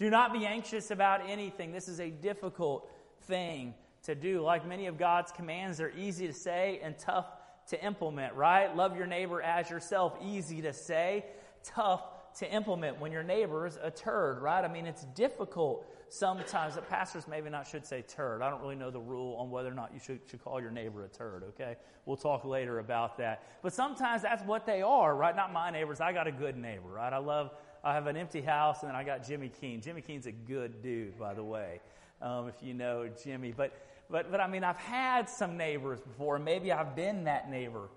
Do 0.00 0.08
not 0.08 0.32
be 0.32 0.46
anxious 0.46 0.90
about 0.90 1.28
anything. 1.28 1.72
This 1.72 1.86
is 1.86 2.00
a 2.00 2.08
difficult 2.08 2.90
thing 3.24 3.74
to 4.04 4.14
do. 4.14 4.40
Like 4.40 4.66
many 4.66 4.86
of 4.86 4.96
God's 4.96 5.30
commands, 5.30 5.76
they're 5.76 5.92
easy 5.94 6.26
to 6.26 6.32
say 6.32 6.80
and 6.82 6.98
tough 6.98 7.26
to 7.68 7.84
implement, 7.84 8.32
right? 8.32 8.74
Love 8.74 8.96
your 8.96 9.06
neighbor 9.06 9.42
as 9.42 9.68
yourself. 9.68 10.16
Easy 10.24 10.62
to 10.62 10.72
say, 10.72 11.26
tough 11.62 12.02
to 12.38 12.50
implement 12.50 12.98
when 12.98 13.12
your 13.12 13.22
neighbor 13.22 13.66
is 13.66 13.78
a 13.82 13.90
turd, 13.90 14.40
right? 14.40 14.64
I 14.64 14.68
mean, 14.68 14.86
it's 14.86 15.04
difficult 15.14 15.84
sometimes. 16.08 16.76
That 16.76 16.88
pastors 16.88 17.28
maybe 17.28 17.50
not 17.50 17.66
should 17.66 17.84
say 17.84 18.00
turd. 18.00 18.40
I 18.40 18.48
don't 18.48 18.62
really 18.62 18.76
know 18.76 18.90
the 18.90 19.00
rule 19.00 19.36
on 19.36 19.50
whether 19.50 19.68
or 19.70 19.74
not 19.74 19.90
you 19.92 20.00
should, 20.00 20.20
should 20.30 20.42
call 20.42 20.62
your 20.62 20.70
neighbor 20.70 21.04
a 21.04 21.08
turd, 21.08 21.44
okay? 21.50 21.76
We'll 22.06 22.16
talk 22.16 22.46
later 22.46 22.78
about 22.78 23.18
that. 23.18 23.42
But 23.62 23.74
sometimes 23.74 24.22
that's 24.22 24.42
what 24.44 24.64
they 24.64 24.80
are, 24.80 25.14
right? 25.14 25.36
Not 25.36 25.52
my 25.52 25.70
neighbors. 25.70 26.00
I 26.00 26.14
got 26.14 26.26
a 26.26 26.32
good 26.32 26.56
neighbor, 26.56 26.88
right? 26.88 27.12
I 27.12 27.18
love 27.18 27.50
I 27.82 27.94
have 27.94 28.06
an 28.06 28.16
empty 28.16 28.40
house, 28.40 28.82
and 28.82 28.90
then 28.90 28.96
I 28.96 29.04
got 29.04 29.26
Jimmy 29.26 29.50
Keene. 29.60 29.80
Jimmy 29.80 30.02
Keene's 30.02 30.26
a 30.26 30.32
good 30.32 30.82
dude, 30.82 31.18
by 31.18 31.34
the 31.34 31.44
way, 31.44 31.80
um, 32.20 32.48
if 32.48 32.62
you 32.62 32.74
know 32.74 33.08
Jimmy. 33.22 33.52
But, 33.56 33.72
but, 34.10 34.30
but 34.30 34.40
I 34.40 34.46
mean, 34.46 34.64
I've 34.64 34.76
had 34.76 35.28
some 35.28 35.56
neighbors 35.56 36.00
before, 36.00 36.36
and 36.36 36.44
maybe 36.44 36.72
I've 36.72 36.94
been 36.94 37.24
that 37.24 37.50
neighbor 37.50 37.88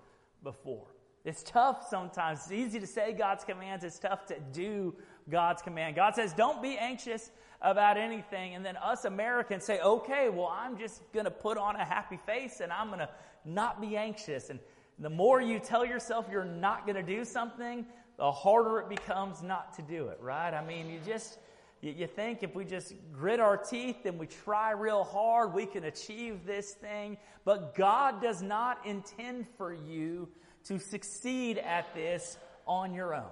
before. 0.42 0.86
It's 1.24 1.42
tough 1.42 1.86
sometimes. 1.88 2.40
It's 2.40 2.52
easy 2.52 2.80
to 2.80 2.86
say 2.86 3.12
God's 3.12 3.44
commands. 3.44 3.82
It's 3.82 3.98
tough 3.98 4.26
to 4.26 4.36
do 4.52 4.94
God's 5.30 5.62
command. 5.62 5.96
God 5.96 6.14
says, 6.14 6.34
don't 6.34 6.62
be 6.62 6.76
anxious 6.76 7.30
about 7.62 7.96
anything. 7.96 8.54
And 8.54 8.64
then 8.64 8.76
us 8.76 9.06
Americans 9.06 9.64
say, 9.64 9.80
okay, 9.80 10.28
well, 10.28 10.52
I'm 10.54 10.78
just 10.78 11.00
going 11.12 11.24
to 11.24 11.30
put 11.30 11.56
on 11.56 11.76
a 11.76 11.84
happy 11.84 12.18
face 12.26 12.60
and 12.60 12.70
I'm 12.70 12.88
going 12.88 12.98
to 12.98 13.08
not 13.46 13.80
be 13.80 13.96
anxious. 13.96 14.50
And 14.50 14.60
the 14.98 15.08
more 15.08 15.40
you 15.40 15.58
tell 15.58 15.84
yourself 15.84 16.26
you're 16.30 16.44
not 16.44 16.86
going 16.86 16.96
to 16.96 17.02
do 17.02 17.24
something, 17.24 17.86
the 18.16 18.30
harder 18.30 18.80
it 18.80 18.88
becomes 18.88 19.42
not 19.42 19.74
to 19.76 19.82
do 19.82 20.08
it, 20.08 20.18
right? 20.20 20.54
I 20.54 20.64
mean, 20.64 20.88
you 20.88 21.00
just, 21.04 21.38
you, 21.80 22.06
think 22.06 22.42
if 22.42 22.54
we 22.54 22.64
just 22.64 22.94
grit 23.12 23.40
our 23.40 23.56
teeth 23.56 24.06
and 24.06 24.18
we 24.18 24.26
try 24.26 24.70
real 24.70 25.04
hard, 25.04 25.52
we 25.52 25.66
can 25.66 25.84
achieve 25.84 26.46
this 26.46 26.72
thing. 26.72 27.16
But 27.44 27.74
God 27.74 28.22
does 28.22 28.40
not 28.40 28.84
intend 28.86 29.46
for 29.56 29.72
you 29.72 30.28
to 30.64 30.78
succeed 30.78 31.58
at 31.58 31.92
this 31.94 32.38
on 32.66 32.94
your 32.94 33.14
own. 33.14 33.30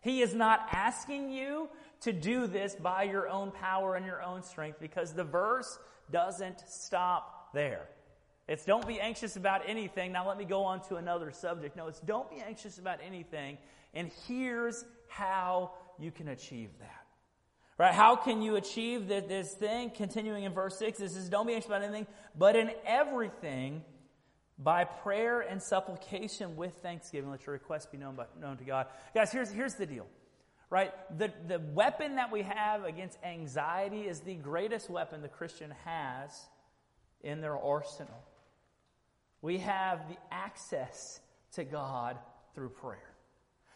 He 0.00 0.20
is 0.20 0.34
not 0.34 0.66
asking 0.72 1.30
you 1.30 1.68
to 2.00 2.12
do 2.12 2.48
this 2.48 2.74
by 2.74 3.04
your 3.04 3.28
own 3.28 3.52
power 3.52 3.94
and 3.94 4.04
your 4.04 4.22
own 4.22 4.42
strength 4.42 4.80
because 4.80 5.12
the 5.12 5.22
verse 5.22 5.78
doesn't 6.10 6.58
stop 6.66 7.52
there. 7.54 7.86
It's 8.48 8.64
don't 8.64 8.86
be 8.86 9.00
anxious 9.00 9.36
about 9.36 9.62
anything. 9.66 10.10
Now 10.10 10.26
let 10.26 10.36
me 10.36 10.44
go 10.44 10.64
on 10.64 10.80
to 10.88 10.96
another 10.96 11.30
subject. 11.30 11.76
No, 11.76 11.86
it's 11.86 12.00
don't 12.00 12.28
be 12.28 12.42
anxious 12.44 12.78
about 12.78 12.98
anything. 13.06 13.56
And 13.94 14.10
here's 14.26 14.84
how 15.08 15.72
you 15.98 16.10
can 16.10 16.28
achieve 16.28 16.70
that. 16.80 17.06
Right? 17.78 17.94
How 17.94 18.16
can 18.16 18.42
you 18.42 18.56
achieve 18.56 19.08
this, 19.08 19.24
this 19.26 19.54
thing? 19.54 19.90
Continuing 19.90 20.44
in 20.44 20.52
verse 20.52 20.78
6, 20.78 21.00
it 21.00 21.10
says, 21.10 21.28
Don't 21.28 21.46
be 21.46 21.54
anxious 21.54 21.68
about 21.68 21.82
anything, 21.82 22.06
but 22.36 22.54
in 22.54 22.70
everything, 22.86 23.82
by 24.58 24.84
prayer 24.84 25.40
and 25.40 25.60
supplication 25.60 26.56
with 26.56 26.74
thanksgiving, 26.76 27.30
let 27.30 27.46
your 27.46 27.54
requests 27.54 27.86
be 27.86 27.98
known, 27.98 28.14
by, 28.14 28.26
known 28.40 28.56
to 28.58 28.64
God. 28.64 28.86
Guys, 29.14 29.32
here's, 29.32 29.50
here's 29.50 29.74
the 29.74 29.86
deal. 29.86 30.06
Right? 30.70 30.92
The, 31.18 31.32
the 31.48 31.58
weapon 31.58 32.16
that 32.16 32.32
we 32.32 32.42
have 32.42 32.84
against 32.84 33.18
anxiety 33.22 34.02
is 34.02 34.20
the 34.20 34.34
greatest 34.34 34.88
weapon 34.88 35.20
the 35.20 35.28
Christian 35.28 35.72
has 35.84 36.30
in 37.22 37.40
their 37.40 37.58
arsenal. 37.58 38.22
We 39.42 39.58
have 39.58 40.08
the 40.08 40.16
access 40.30 41.20
to 41.54 41.64
God 41.64 42.16
through 42.54 42.70
prayer. 42.70 43.11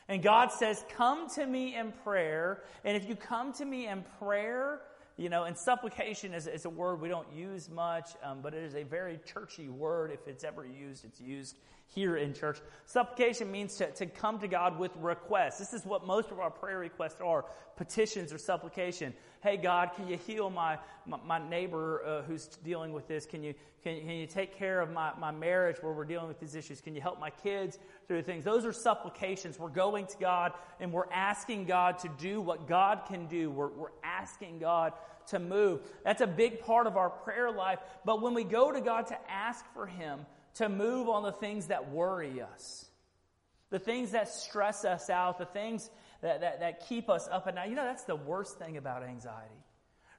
And 0.09 0.23
God 0.23 0.53
says, 0.53 0.85
Come 0.97 1.29
to 1.31 1.47
me 1.47 1.77
in 1.77 1.93
prayer. 1.93 2.63
And 2.85 2.97
if 2.97 3.09
you 3.09 3.17
come 3.17 3.53
to 3.55 3.65
me 3.65 3.89
in 3.89 4.05
prayer, 4.19 4.81
you 5.17 5.29
know, 5.29 5.45
and 5.45 5.57
supplication 5.57 6.35
is, 6.35 6.47
is 6.47 6.65
a 6.65 6.71
word 6.71 7.01
we 7.01 7.09
don't 7.09 7.33
use 7.33 7.71
much, 7.71 8.11
um, 8.23 8.41
but 8.43 8.55
it 8.55 8.63
is 8.63 8.75
a 8.75 8.83
very 8.83 9.19
churchy 9.25 9.69
word. 9.69 10.11
If 10.13 10.29
it's 10.29 10.45
ever 10.45 10.67
used, 10.67 11.05
it's 11.05 11.21
used 11.21 11.57
here 11.95 12.17
in 12.17 12.35
church. 12.35 12.59
Supplication 12.85 13.51
means 13.51 13.77
to, 13.77 13.91
to 13.93 14.07
come 14.07 14.39
to 14.41 14.49
God 14.49 14.79
with 14.79 14.93
requests. 14.97 15.59
This 15.59 15.73
is 15.73 15.85
what 15.85 16.07
most 16.07 16.31
of 16.31 16.41
our 16.41 16.51
prayer 16.51 16.79
requests 16.79 17.21
are 17.25 17.45
petitions 17.77 18.33
or 18.33 18.39
supplication. 18.39 19.15
Hey, 19.43 19.57
God, 19.57 19.91
can 19.95 20.09
you 20.09 20.17
heal 20.17 20.51
my, 20.51 20.79
my, 21.07 21.19
my 21.25 21.49
neighbor 21.49 22.03
uh, 22.05 22.23
who's 22.23 22.47
dealing 22.65 22.93
with 22.93 23.07
this? 23.07 23.27
Can 23.27 23.43
you, 23.43 23.55
can, 23.83 24.01
can 24.01 24.11
you 24.11 24.27
take 24.27 24.59
care 24.59 24.81
of 24.81 24.91
my, 24.93 25.13
my 25.19 25.31
marriage 25.31 25.77
where 25.81 25.93
we're 25.93 26.05
dealing 26.05 26.29
with 26.29 26.41
these 26.41 26.55
issues? 26.55 26.81
Can 26.81 26.95
you 26.95 27.01
help 27.01 27.21
my 27.21 27.31
kids 27.31 27.79
through 28.09 28.23
things? 28.23 28.45
Those 28.45 28.65
are 28.65 28.73
supplications. 28.73 29.59
We're 29.59 29.69
going 29.69 30.07
to 30.07 30.17
God 30.19 30.53
and 30.81 30.93
we're 30.93 31.11
asking 31.13 31.67
God 31.67 31.99
to 32.01 32.11
do 32.19 32.41
what 32.41 32.67
God 32.67 33.03
can 33.09 33.27
do. 33.27 33.51
We're, 33.51 33.69
we're 33.69 33.89
asking 34.03 34.59
God 34.59 34.93
to 35.29 35.39
move. 35.39 35.81
That's 36.05 36.21
a 36.21 36.27
big 36.27 36.61
part 36.61 36.87
of 36.87 36.97
our 36.97 37.11
prayer 37.11 37.51
life. 37.51 37.79
But 38.05 38.23
when 38.23 38.35
we 38.35 38.45
go 38.45 38.73
to 38.73 38.81
God 38.81 39.09
to 39.09 39.19
ask 39.31 39.65
for 39.75 39.87
Him, 39.87 40.21
to 40.57 40.69
move 40.69 41.09
on 41.09 41.23
the 41.23 41.33
things 41.33 41.67
that 41.67 41.91
worry 41.91 42.41
us, 42.41 42.87
the 43.71 43.79
things 43.79 44.13
that 44.13 44.29
stress 44.29 44.85
us 44.85 45.11
out, 45.11 45.39
the 45.39 45.45
things 45.45 45.91
that, 46.23 46.41
that, 46.41 46.61
that 46.61 46.87
keep 46.89 47.09
us 47.09 47.29
up 47.31 47.47
at 47.47 47.55
night. 47.55 47.69
You 47.69 47.77
know, 47.77 47.85
that's 47.85 48.05
the 48.05 48.17
worst 48.17 48.59
thing 48.59 48.77
about 48.77 49.03
anxiety. 49.03 49.65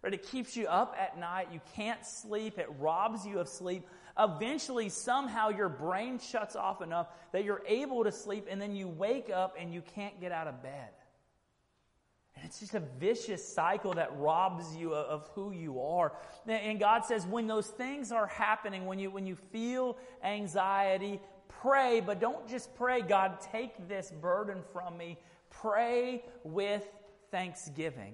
Right? 0.04 0.14
It 0.14 0.24
keeps 0.24 0.56
you 0.56 0.68
up 0.68 0.96
at 1.00 1.20
night. 1.20 1.48
You 1.52 1.60
can't 1.76 2.06
sleep. 2.06 2.60
It 2.60 2.68
robs 2.80 3.26
you 3.26 3.40
of 3.40 3.48
sleep. 3.48 3.88
Eventually, 4.18 4.90
somehow 4.90 5.50
your 5.50 5.70
brain 5.70 6.20
shuts 6.20 6.56
off 6.56 6.82
enough 6.82 7.08
that 7.32 7.44
you're 7.44 7.64
able 7.68 8.04
to 8.04 8.12
sleep 8.12 8.48
and 8.50 8.62
then 8.62 8.76
you 8.76 8.88
wake 8.88 9.30
up 9.30 9.56
and 9.60 9.74
you 9.74 9.82
can't 9.96 10.20
get 10.20 10.32
out 10.32 10.48
of 10.48 10.62
bed. 10.62 10.90
And 12.38 12.46
it's 12.46 12.60
just 12.60 12.76
a 12.76 12.84
vicious 13.00 13.44
cycle 13.46 13.94
that 13.96 14.16
robs 14.18 14.76
you 14.76 14.94
of 14.94 15.28
who 15.34 15.52
you 15.52 15.82
are. 15.82 16.14
And 16.48 16.80
God 16.80 17.04
says, 17.04 17.26
when 17.26 17.48
those 17.48 17.68
things 17.68 18.12
are 18.12 18.28
happening, 18.28 18.86
when 18.86 19.00
you, 19.00 19.10
when 19.10 19.26
you 19.26 19.36
feel 19.36 19.98
anxiety, 20.24 21.20
pray, 21.50 22.00
but 22.00 22.20
don't 22.20 22.48
just 22.48 22.76
pray, 22.76 23.02
God, 23.02 23.42
take 23.42 23.88
this 23.88 24.12
burden 24.12 24.62
from 24.72 24.98
me. 24.98 25.18
Pray 25.50 26.24
with 26.44 26.88
thanksgiving. 27.32 28.14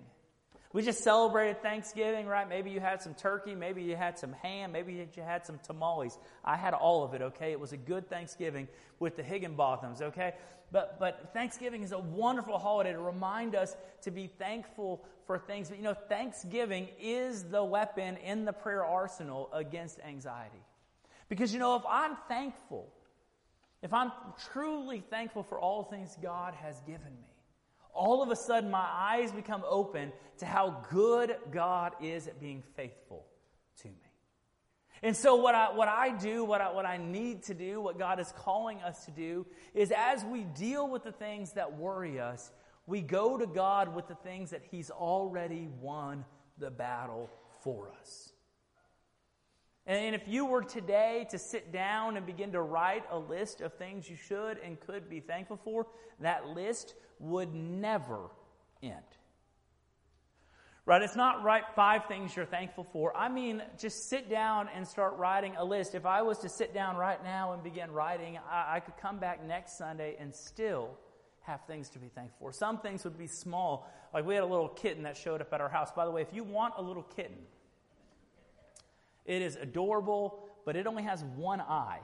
We 0.74 0.82
just 0.82 1.03
celebrated 1.03 1.62
Thanksgiving, 1.62 2.25
right? 2.25 2.50
Maybe 2.50 2.72
you 2.72 2.80
had 2.80 3.00
some 3.00 3.13
turkey, 3.13 3.53
maybe 3.53 3.84
you 3.84 3.96
had 3.96 4.18
some 4.18 4.34
ham, 4.34 4.72
maybe 4.72 4.94
you 4.94 5.24
had 5.24 5.46
some 5.46 5.60
tamales. 5.60 6.18
I 6.44 6.58
had 6.58 6.74
all 6.74 7.03
of 7.03 7.13
it, 7.13 7.22
okay? 7.22 7.51
It 7.51 7.60
was 7.60 7.74
a 7.74 7.77
good 7.77 8.10
Thanksgiving 8.10 8.68
with 9.00 9.15
the 9.15 9.22
Higginbothams, 9.22 10.01
okay? 10.01 10.34
But, 10.72 11.00
but 11.00 11.30
Thanksgiving 11.32 11.84
is 11.84 11.92
a 11.92 12.00
wonderful 12.00 12.58
holiday 12.58 12.94
to 12.94 13.00
remind 13.00 13.53
us 13.53 13.75
to 14.01 14.10
be 14.10 14.25
thankful 14.25 15.06
for 15.27 15.38
things. 15.38 15.70
But 15.70 15.77
you 15.77 15.84
know, 15.84 15.94
Thanksgiving 15.94 16.88
is 17.00 17.44
the 17.44 17.63
weapon 17.63 18.18
in 18.18 18.46
the 18.46 18.53
prayer 18.53 18.84
arsenal 18.84 19.50
against 19.53 20.00
anxiety. 20.00 20.63
Because 21.30 21.53
you 21.53 21.60
know, 21.60 21.75
if 21.75 21.84
I'm 21.88 22.15
thankful, 22.27 22.88
if 23.84 23.94
I'm 23.94 24.12
truly 24.51 25.03
thankful 25.12 25.44
for 25.44 25.60
all 25.60 25.84
things 25.84 26.18
God 26.20 26.56
has 26.56 26.80
given 26.88 27.12
me, 27.22 27.33
all 27.94 28.22
of 28.24 28.30
a 28.30 28.36
sudden 28.36 28.72
my 28.72 28.88
eyes 28.92 29.32
become 29.32 29.64
open 29.68 30.12
to 30.40 30.46
how 30.46 30.84
good 30.92 31.36
God 31.52 31.94
is 32.02 32.28
at 32.28 32.40
being 32.40 32.64
faithful 32.76 33.26
to 33.82 33.88
me. 33.88 33.94
And 35.02 35.16
so 35.16 35.36
what 35.36 35.54
I, 35.54 35.74
what 35.74 35.88
I 35.88 36.18
do, 36.18 36.44
what 36.46 36.62
I, 36.62 36.72
what 36.72 36.86
I 36.86 36.98
need 36.98 37.44
to 37.44 37.54
do, 37.54 37.82
what 37.82 38.00
God 38.00 38.20
is 38.20 38.34
calling 38.38 38.82
us 38.82 39.06
to 39.06 39.12
do 39.12 39.46
is 39.74 39.92
as 39.96 40.24
we 40.24 40.44
deal 40.44 40.88
with 40.88 41.04
the 41.04 41.12
things 41.12 41.54
that 41.54 41.78
worry 41.78 42.20
us, 42.20 42.52
we 42.86 43.02
go 43.02 43.38
to 43.38 43.46
God 43.46 43.94
with 43.96 44.08
the 44.08 44.16
things 44.16 44.52
that 44.52 44.62
He's 44.70 44.90
already 44.90 45.70
won 45.82 46.26
the 46.58 46.72
battle 46.72 47.30
for 47.62 47.92
us. 48.00 48.33
And 49.86 50.16
if 50.16 50.28
you 50.28 50.46
were 50.46 50.63
today 50.63 51.28
to 51.32 51.38
sit 51.38 51.74
down 51.74 52.16
and 52.16 52.25
begin 52.25 52.54
to 52.54 52.62
write 52.62 53.04
a 53.12 53.20
list 53.20 53.60
of 53.60 53.74
things 53.74 54.10
you 54.10 54.16
should 54.16 54.58
and 54.60 54.80
could 54.80 55.10
be 55.10 55.20
thankful 55.20 55.60
for, 55.63 55.88
that 56.22 56.48
list 56.48 56.96
would 57.20 57.54
never 57.54 58.30
end. 58.82 59.04
Right? 60.86 61.02
It's 61.02 61.16
not 61.16 61.44
write 61.44 61.63
five 61.75 62.06
things 62.06 62.36
you're 62.36 62.46
thankful 62.46 62.86
for. 62.92 63.16
I 63.16 63.30
mean, 63.30 63.62
just 63.78 64.10
sit 64.10 64.30
down 64.30 64.70
and 64.74 64.88
start 64.88 65.18
writing 65.18 65.56
a 65.58 65.63
list. 65.63 65.96
If 65.96 66.06
I 66.06 66.22
was 66.22 66.40
to 66.40 66.50
sit 66.50 66.74
down 66.74 66.96
right 66.96 67.22
now 67.24 67.54
and 67.54 67.63
begin 67.63 67.92
writing, 67.92 68.38
I, 68.50 68.75
I 68.75 68.80
could 68.80 68.98
come 68.98 69.18
back 69.18 69.46
next 69.46 69.78
Sunday 69.78 70.16
and 70.20 70.34
still 70.34 70.92
have 71.42 71.62
things 71.68 71.90
to 71.90 72.00
be 72.00 72.08
thankful 72.08 72.38
for. 72.40 72.52
Some 72.54 72.80
things 72.80 73.04
would 73.04 73.18
be 73.18 73.28
small. 73.28 73.90
Like 74.13 74.25
we 74.25 74.36
had 74.36 74.44
a 74.44 74.48
little 74.48 74.70
kitten 74.70 75.04
that 75.04 75.18
showed 75.18 75.42
up 75.42 75.54
at 75.54 75.62
our 75.62 75.70
house. 75.70 75.92
By 75.92 76.06
the 76.06 76.12
way, 76.12 76.22
if 76.22 76.34
you 76.34 76.44
want 76.44 76.74
a 76.78 76.82
little 76.82 77.04
kitten, 77.04 77.38
it 79.25 79.42
is 79.42 79.56
adorable, 79.56 80.44
but 80.65 80.75
it 80.75 80.88
only 80.88 81.03
has 81.03 81.24
one 81.36 81.62
eye. 81.62 82.00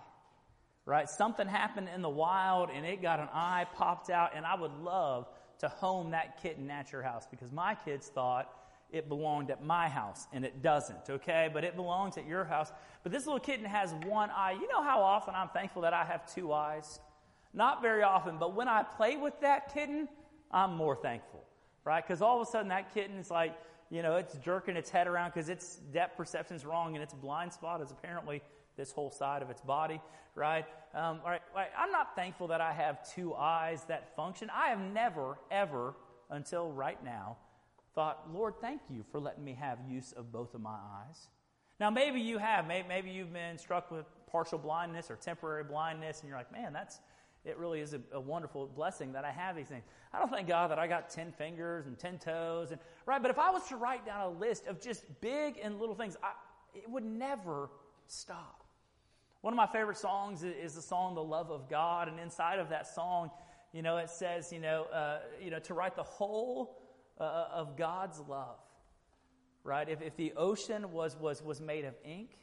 Right? 0.86 1.08
Something 1.08 1.48
happened 1.48 1.90
in 1.94 2.02
the 2.02 2.10
wild 2.10 2.70
and 2.74 2.86
it 2.86 3.02
got 3.02 3.20
an 3.20 3.30
eye 3.32 3.68
popped 3.76 4.10
out, 4.10 4.32
and 4.36 4.46
I 4.46 4.56
would 4.56 4.74
love 4.82 5.28
to 5.60 5.68
home 5.68 6.12
that 6.12 6.42
kitten 6.42 6.72
at 6.72 6.92
your 6.92 7.04
house 7.04 7.28
because 7.30 7.52
my 7.52 7.76
kids 7.76 8.08
thought 8.08 8.52
it 8.92 9.08
belonged 9.08 9.52
at 9.52 9.64
my 9.64 9.88
house, 9.88 10.28
and 10.34 10.44
it 10.44 10.64
doesn't, 10.64 11.10
okay? 11.10 11.50
But 11.54 11.64
it 11.64 11.76
belongs 11.76 12.18
at 12.18 12.26
your 12.26 12.44
house. 12.44 12.72
But 13.04 13.12
this 13.12 13.26
little 13.26 13.40
kitten 13.40 13.66
has 13.66 13.94
one 14.06 14.32
eye. 14.32 14.54
You 14.60 14.68
know 14.68 14.82
how 14.82 15.02
often 15.02 15.36
I'm 15.36 15.50
thankful 15.50 15.84
that 15.84 15.94
I 15.94 16.04
have 16.06 16.34
two 16.34 16.52
eyes? 16.52 17.00
Not 17.54 17.82
very 17.82 18.04
often, 18.04 18.38
but 18.40 18.56
when 18.56 18.68
I 18.68 18.84
play 18.84 19.16
with 19.16 19.40
that 19.42 19.74
kitten, 19.74 20.08
I'm 20.52 20.76
more 20.76 20.96
thankful, 20.96 21.44
right? 21.84 22.04
Because 22.06 22.22
all 22.22 22.42
of 22.42 22.48
a 22.48 22.52
sudden 22.52 22.70
that 22.70 22.94
kitten 22.94 23.18
is 23.18 23.30
like, 23.30 23.56
you 23.90 24.02
know, 24.04 24.16
it's 24.16 24.36
jerking 24.38 24.76
its 24.76 24.90
head 24.90 25.08
around 25.08 25.32
because 25.34 25.50
its 25.50 25.78
depth 25.92 26.18
perception 26.18 26.56
is 26.56 26.66
wrong, 26.66 26.96
and 26.96 27.04
its 27.04 27.14
blind 27.14 27.54
spot 27.54 27.82
is 27.82 27.92
apparently 27.92 28.42
this 28.78 28.92
whole 28.92 29.12
side 29.12 29.42
of 29.42 29.50
its 29.50 29.62
body, 29.62 30.00
right? 30.36 30.66
Um, 30.94 31.20
all 31.24 31.32
right, 31.32 31.42
right? 31.56 31.70
I'm 31.78 31.92
not 31.92 32.16
thankful 32.16 32.48
that 32.48 32.62
I 32.62 32.72
have 32.72 33.14
two 33.14 33.36
eyes 33.36 33.84
that 33.88 34.16
function. 34.16 34.50
I 34.54 34.70
have 34.70 34.80
never, 34.80 35.38
ever, 35.52 35.96
until 36.30 36.72
right 36.72 37.04
now, 37.04 37.38
thought, 37.96 38.28
Lord, 38.32 38.56
thank 38.62 38.82
you 38.90 39.04
for 39.12 39.20
letting 39.20 39.44
me 39.44 39.58
have 39.60 39.80
use 39.88 40.14
of 40.14 40.32
both 40.32 40.54
of 40.54 40.62
my 40.62 40.78
eyes. 40.78 41.28
Now, 41.80 41.90
maybe 41.90 42.22
you 42.22 42.38
have. 42.38 42.68
Maybe, 42.68 42.88
Maybe 42.88 43.10
you've 43.10 43.34
been 43.34 43.58
struck 43.58 43.92
with 43.92 44.06
partial 44.32 44.58
blindness 44.58 45.10
or 45.10 45.16
temporary 45.16 45.64
blindness, 45.64 46.20
and 46.22 46.30
you're 46.30 46.38
like, 46.38 46.52
man, 46.52 46.74
that's 46.74 47.00
it 47.50 47.58
really 47.58 47.82
is 47.82 47.94
a, 47.94 48.02
a, 48.14 48.20
wonderful 48.20 48.68
blessing 48.68 49.14
that 49.14 49.26
I 49.26 49.32
have 49.32 49.56
these 49.56 49.68
things. 49.68 49.84
I 50.14 50.20
don't 50.20 50.30
thank 50.30 50.48
God 50.48 50.72
that 50.72 50.80
I 50.80 50.88
got 50.88 51.10
10 51.10 51.32
fingers 51.34 51.88
and 51.88 51.98
10 51.98 52.20
toes. 52.20 52.72
And, 52.72 52.80
right, 53.06 53.22
but 53.22 53.32
if 53.32 53.40
I 53.40 53.50
was 53.52 53.68
to 53.70 53.76
write 53.76 54.06
down 54.06 54.22
a 54.22 54.30
list 54.30 54.68
of 54.68 54.82
just 54.82 55.04
big 55.22 55.60
and 55.62 55.80
little 55.80 55.96
things, 55.96 56.16
I, 56.24 56.32
it 56.74 56.90
would 56.90 57.04
never 57.04 57.70
stop. 58.08 58.64
One 59.42 59.54
of 59.54 59.58
my 59.58 59.68
favorite 59.68 59.98
songs 59.98 60.44
is 60.44 60.76
the 60.76 60.82
song 60.82 61.16
"The 61.16 61.24
Love 61.24 61.50
of 61.50 61.70
God," 61.70 62.10
and 62.10 62.20
inside 62.20 62.60
of 62.60 62.70
that 62.70 62.88
song, 62.88 63.32
you 63.72 63.82
know, 63.82 63.98
it 63.98 64.10
says, 64.10 64.52
you 64.52 64.60
know, 64.60 64.84
uh, 64.92 65.20
you 65.42 65.50
know, 65.50 65.60
to 65.60 65.74
write 65.74 65.96
the 65.96 66.04
whole 66.04 66.78
uh, 67.20 67.24
uh, 67.24 67.48
of 67.54 67.78
God's 67.78 68.20
love, 68.28 68.58
right? 69.64 69.88
If, 69.88 70.02
if 70.02 70.16
the 70.16 70.34
ocean 70.36 70.92
was, 70.92 71.16
was, 71.18 71.44
was 71.44 71.62
made 71.62 71.86
of 71.86 71.94
ink 72.04 72.38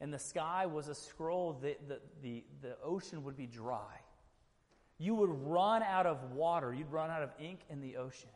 and 0.00 0.12
the 0.12 0.18
sky 0.18 0.66
was 0.66 0.88
a 0.88 0.94
scroll, 0.94 1.52
the, 1.52 1.76
the, 1.86 2.00
the, 2.22 2.44
the 2.60 2.76
ocean 2.82 3.22
would 3.24 3.36
be 3.36 3.46
dry. 3.46 4.00
You 5.02 5.16
would 5.16 5.30
run 5.48 5.82
out 5.82 6.06
of 6.06 6.30
water, 6.30 6.72
you'd 6.72 6.92
run 6.92 7.10
out 7.10 7.24
of 7.24 7.30
ink 7.40 7.58
in 7.68 7.80
the 7.80 7.96
ocean 7.96 8.30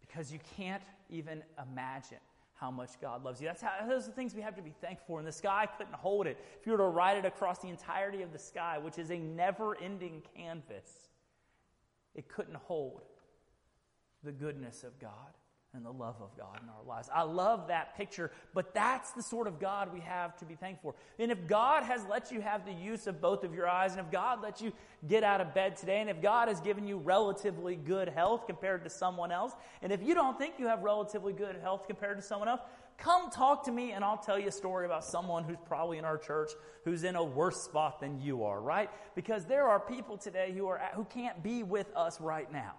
because 0.00 0.32
you 0.32 0.38
can't 0.56 0.82
even 1.08 1.42
imagine 1.60 2.18
how 2.54 2.70
much 2.70 3.00
God 3.00 3.24
loves 3.24 3.40
you. 3.40 3.48
That's 3.48 3.60
how, 3.60 3.72
those 3.88 4.04
are 4.04 4.10
the 4.10 4.12
things 4.12 4.32
we 4.32 4.42
have 4.42 4.54
to 4.54 4.62
be 4.62 4.72
thankful 4.80 5.06
for. 5.08 5.18
And 5.18 5.26
the 5.26 5.32
sky 5.32 5.66
couldn't 5.76 5.96
hold 5.96 6.28
it. 6.28 6.38
If 6.60 6.66
you 6.66 6.72
were 6.72 6.78
to 6.78 6.84
write 6.84 7.16
it 7.16 7.24
across 7.24 7.58
the 7.58 7.66
entirety 7.66 8.22
of 8.22 8.32
the 8.32 8.38
sky, 8.38 8.78
which 8.78 8.96
is 8.96 9.10
a 9.10 9.18
never 9.18 9.76
ending 9.82 10.22
canvas, 10.36 11.08
it 12.14 12.28
couldn't 12.28 12.56
hold 12.56 13.02
the 14.22 14.30
goodness 14.30 14.84
of 14.84 15.00
God. 15.00 15.34
And 15.72 15.84
the 15.84 15.92
love 15.92 16.16
of 16.20 16.36
God 16.36 16.58
in 16.62 16.68
our 16.68 16.84
lives. 16.84 17.08
I 17.14 17.22
love 17.22 17.68
that 17.68 17.96
picture, 17.96 18.32
but 18.54 18.74
that's 18.74 19.12
the 19.12 19.22
sort 19.22 19.46
of 19.46 19.60
God 19.60 19.92
we 19.92 20.00
have 20.00 20.36
to 20.38 20.44
be 20.44 20.56
thankful 20.56 20.92
for. 20.92 21.22
And 21.22 21.30
if 21.30 21.46
God 21.46 21.84
has 21.84 22.04
let 22.06 22.32
you 22.32 22.40
have 22.40 22.64
the 22.66 22.72
use 22.72 23.06
of 23.06 23.20
both 23.20 23.44
of 23.44 23.54
your 23.54 23.68
eyes, 23.68 23.92
and 23.92 24.00
if 24.00 24.10
God 24.10 24.42
let 24.42 24.60
you 24.60 24.72
get 25.06 25.22
out 25.22 25.40
of 25.40 25.54
bed 25.54 25.76
today, 25.76 26.00
and 26.00 26.10
if 26.10 26.20
God 26.20 26.48
has 26.48 26.60
given 26.60 26.88
you 26.88 26.98
relatively 26.98 27.76
good 27.76 28.08
health 28.08 28.46
compared 28.46 28.82
to 28.84 28.90
someone 28.90 29.30
else, 29.30 29.52
and 29.80 29.92
if 29.92 30.02
you 30.02 30.14
don't 30.14 30.36
think 30.38 30.54
you 30.58 30.66
have 30.66 30.82
relatively 30.82 31.32
good 31.32 31.56
health 31.62 31.86
compared 31.86 32.16
to 32.16 32.22
someone 32.22 32.48
else, 32.48 32.62
come 32.98 33.30
talk 33.30 33.64
to 33.64 33.72
me 33.72 33.92
and 33.92 34.04
I'll 34.04 34.18
tell 34.18 34.38
you 34.38 34.48
a 34.48 34.52
story 34.52 34.86
about 34.86 35.04
someone 35.04 35.44
who's 35.44 35.56
probably 35.66 35.98
in 35.98 36.04
our 36.04 36.18
church 36.18 36.50
who's 36.84 37.04
in 37.04 37.14
a 37.14 37.24
worse 37.24 37.62
spot 37.62 38.00
than 38.00 38.20
you 38.20 38.44
are, 38.44 38.60
right? 38.60 38.90
Because 39.14 39.44
there 39.46 39.68
are 39.68 39.78
people 39.78 40.18
today 40.18 40.52
who 40.54 40.66
are 40.66 40.80
who 40.94 41.04
can't 41.04 41.42
be 41.42 41.62
with 41.62 41.86
us 41.96 42.20
right 42.20 42.50
now 42.52 42.74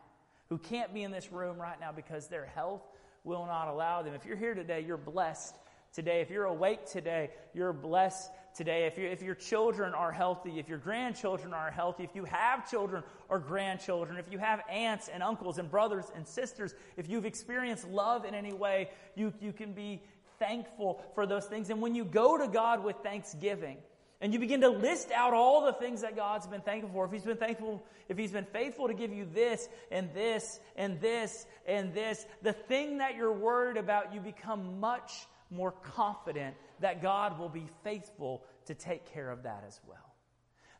who 0.51 0.57
can't 0.57 0.93
be 0.93 1.01
in 1.03 1.11
this 1.11 1.31
room 1.31 1.57
right 1.57 1.79
now 1.79 1.93
because 1.93 2.27
their 2.27 2.45
health 2.45 2.81
will 3.23 3.45
not 3.45 3.69
allow 3.69 4.01
them. 4.01 4.13
If 4.13 4.25
you're 4.25 4.35
here 4.35 4.53
today, 4.53 4.83
you're 4.85 4.97
blessed 4.97 5.55
today. 5.93 6.19
If 6.19 6.29
you're 6.29 6.43
awake 6.43 6.85
today, 6.85 7.29
you're 7.53 7.71
blessed 7.71 8.29
today. 8.53 8.85
If, 8.85 8.97
you, 8.97 9.07
if 9.07 9.21
your 9.21 9.33
children 9.33 9.93
are 9.93 10.11
healthy, 10.11 10.59
if 10.59 10.67
your 10.67 10.77
grandchildren 10.77 11.53
are 11.53 11.71
healthy, 11.71 12.03
if 12.03 12.13
you 12.13 12.25
have 12.25 12.69
children 12.69 13.01
or 13.29 13.39
grandchildren, 13.39 14.17
if 14.17 14.29
you 14.29 14.39
have 14.39 14.59
aunts 14.69 15.07
and 15.07 15.23
uncles 15.23 15.57
and 15.57 15.71
brothers 15.71 16.11
and 16.17 16.27
sisters, 16.27 16.75
if 16.97 17.07
you've 17.07 17.25
experienced 17.25 17.87
love 17.87 18.25
in 18.25 18.35
any 18.35 18.51
way, 18.51 18.89
you, 19.15 19.33
you 19.39 19.53
can 19.53 19.71
be 19.71 20.03
thankful 20.37 21.01
for 21.15 21.25
those 21.25 21.45
things. 21.45 21.69
And 21.69 21.81
when 21.81 21.95
you 21.95 22.03
go 22.03 22.37
to 22.37 22.49
God 22.49 22.83
with 22.83 22.97
thanksgiving, 22.97 23.77
and 24.21 24.31
you 24.33 24.39
begin 24.39 24.61
to 24.61 24.69
list 24.69 25.11
out 25.11 25.33
all 25.33 25.65
the 25.65 25.73
things 25.73 26.01
that 26.01 26.15
God's 26.15 26.45
been 26.45 26.61
thankful 26.61 26.91
for. 26.93 27.05
If 27.05 27.11
He's 27.11 27.23
been 27.23 27.37
thankful, 27.37 27.83
if 28.07 28.17
He's 28.17 28.31
been 28.31 28.45
faithful 28.45 28.87
to 28.87 28.93
give 28.93 29.11
you 29.11 29.25
this 29.25 29.67
and 29.89 30.13
this 30.13 30.59
and 30.75 31.01
this 31.01 31.47
and 31.65 31.93
this, 31.93 32.25
the 32.43 32.53
thing 32.53 32.99
that 32.99 33.15
you're 33.15 33.33
worried 33.33 33.77
about, 33.77 34.13
you 34.13 34.21
become 34.21 34.79
much 34.79 35.11
more 35.49 35.71
confident 35.71 36.55
that 36.79 37.01
God 37.01 37.39
will 37.39 37.49
be 37.49 37.67
faithful 37.83 38.43
to 38.65 38.75
take 38.75 39.11
care 39.11 39.31
of 39.31 39.43
that 39.43 39.63
as 39.67 39.79
well. 39.87 39.97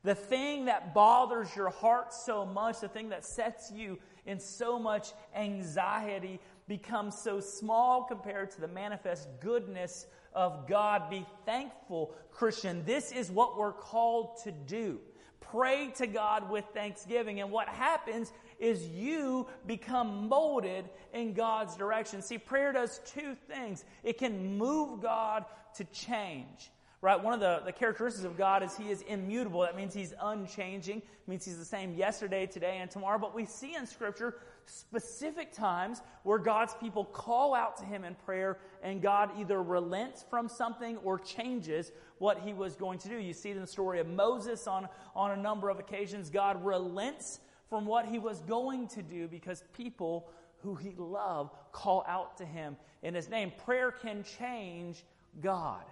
The 0.04 0.16
thing 0.16 0.66
that 0.66 0.94
bothers 0.94 1.56
your 1.56 1.70
heart 1.70 2.14
so 2.14 2.46
much, 2.46 2.80
the 2.80 2.88
thing 2.88 3.10
that 3.10 3.26
sets 3.26 3.72
you 3.72 4.00
in 4.26 4.40
so 4.40 4.80
much 4.80 5.10
anxiety, 5.36 6.40
becomes 6.72 7.18
so 7.18 7.42
small 7.42 8.06
compared 8.06 8.50
to 8.50 8.62
the 8.62 8.68
manifest 8.70 9.28
goodness 9.42 10.08
of 10.32 10.70
God. 10.70 11.10
Be 11.10 11.26
thankful, 11.46 12.16
Christian. 12.32 12.86
This 12.86 13.12
is 13.12 13.30
what 13.30 13.58
we're 13.58 13.74
called 13.74 14.42
to 14.46 14.54
do. 14.54 15.02
Pray 15.42 15.92
to 15.98 16.08
God 16.08 16.50
with 16.50 16.64
thanksgiving. 16.74 17.42
And 17.42 17.52
what 17.52 17.68
happens 17.68 18.32
is 18.58 18.88
you 18.88 19.48
become 19.68 20.30
molded 20.30 20.86
in 21.14 21.34
God's 21.34 21.76
direction. 21.76 22.22
See, 22.22 22.38
prayer 22.38 22.72
does 22.72 23.02
two 23.06 23.36
things 23.50 23.84
it 24.02 24.18
can 24.18 24.58
move 24.58 25.02
God 25.02 25.44
to 25.76 25.84
change. 25.84 26.72
Right? 27.02 27.22
One 27.22 27.34
of 27.34 27.40
the, 27.40 27.64
the 27.66 27.72
characteristics 27.72 28.26
of 28.26 28.38
God 28.38 28.62
is 28.62 28.78
He 28.78 28.92
is 28.92 29.02
immutable. 29.02 29.62
That 29.62 29.76
means 29.76 29.92
He's 29.92 30.14
unchanging. 30.22 30.98
It 30.98 31.28
means 31.28 31.44
He's 31.44 31.58
the 31.58 31.66
same 31.66 31.96
yesterday, 31.96 32.46
today, 32.46 32.78
and 32.80 32.92
tomorrow. 32.92 33.18
But 33.18 33.34
we 33.34 33.46
see 33.46 33.74
in 33.74 33.88
Scripture 33.88 34.36
specific 34.68 35.52
times 35.52 36.02
where 36.22 36.38
God's 36.38 36.76
people 36.76 37.06
call 37.06 37.56
out 37.56 37.78
to 37.78 37.86
Him 37.86 38.04
in 38.04 38.14
prayer 38.14 38.60
and 38.84 39.02
God 39.02 39.32
either 39.40 39.64
relents 39.64 40.24
from 40.30 40.48
something 40.48 40.98
or 40.98 41.18
changes 41.18 41.92
what 42.20 42.40
He 42.42 42.54
was 42.54 42.76
going 42.76 43.00
to 43.00 43.10
do. 43.10 43.18
You 43.18 43.34
see 43.34 43.50
it 43.50 43.56
in 43.56 43.62
the 43.62 43.68
story 43.68 44.00
of 44.00 44.08
Moses 44.08 44.68
on, 44.68 44.88
on 45.16 45.32
a 45.32 45.42
number 45.42 45.70
of 45.70 45.80
occasions. 45.80 46.30
God 46.30 46.64
relents 46.64 47.40
from 47.68 47.88
what 47.88 48.06
He 48.06 48.20
was 48.20 48.42
going 48.42 48.88
to 48.90 49.02
do 49.02 49.28
because 49.28 49.64
people 49.76 50.30
who 50.60 50.76
He 50.76 50.94
loved 51.00 51.56
call 51.72 52.06
out 52.08 52.38
to 52.38 52.46
Him 52.46 52.78
in 53.02 53.16
His 53.16 53.28
name. 53.28 53.52
Prayer 53.66 53.90
can 53.90 54.24
change 54.38 55.04
God. 55.42 55.84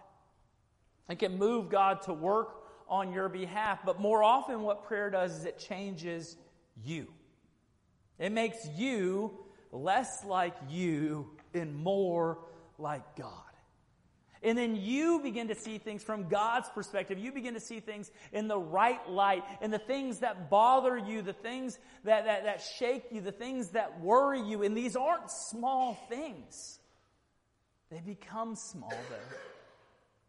It 1.09 1.19
can 1.19 1.37
move 1.37 1.69
God 1.69 2.03
to 2.03 2.13
work 2.13 2.55
on 2.87 3.11
your 3.11 3.29
behalf, 3.29 3.79
but 3.85 3.99
more 3.99 4.23
often 4.23 4.61
what 4.61 4.85
prayer 4.85 5.09
does 5.09 5.35
is 5.37 5.45
it 5.45 5.59
changes 5.59 6.37
you. 6.83 7.07
It 8.17 8.31
makes 8.31 8.57
you 8.75 9.37
less 9.71 10.23
like 10.25 10.55
you 10.69 11.29
and 11.53 11.75
more 11.75 12.39
like 12.77 13.15
God. 13.15 13.31
And 14.41 14.57
then 14.57 14.77
you 14.77 15.19
begin 15.21 15.49
to 15.49 15.55
see 15.55 15.79
things 15.79 16.01
from 16.01 16.29
God's 16.29 16.69
perspective. 16.69 17.19
You 17.19 17.31
begin 17.33 17.55
to 17.55 17.59
see 17.59 17.81
things 17.81 18.09
in 18.31 18.47
the 18.47 18.57
right 18.57 19.07
light. 19.09 19.43
And 19.61 19.73
the 19.73 19.79
things 19.79 20.19
that 20.19 20.49
bother 20.49 20.97
you, 20.97 21.21
the 21.21 21.33
things 21.33 21.77
that, 22.05 22.25
that, 22.25 22.45
that 22.45 22.61
shake 22.77 23.05
you, 23.11 23.19
the 23.19 23.33
things 23.33 23.71
that 23.71 23.99
worry 23.99 24.41
you. 24.41 24.63
And 24.63 24.77
these 24.77 24.95
aren't 24.95 25.29
small 25.29 25.95
things. 26.07 26.79
They 27.91 27.99
become 27.99 28.55
small, 28.55 28.93
though, 29.09 29.37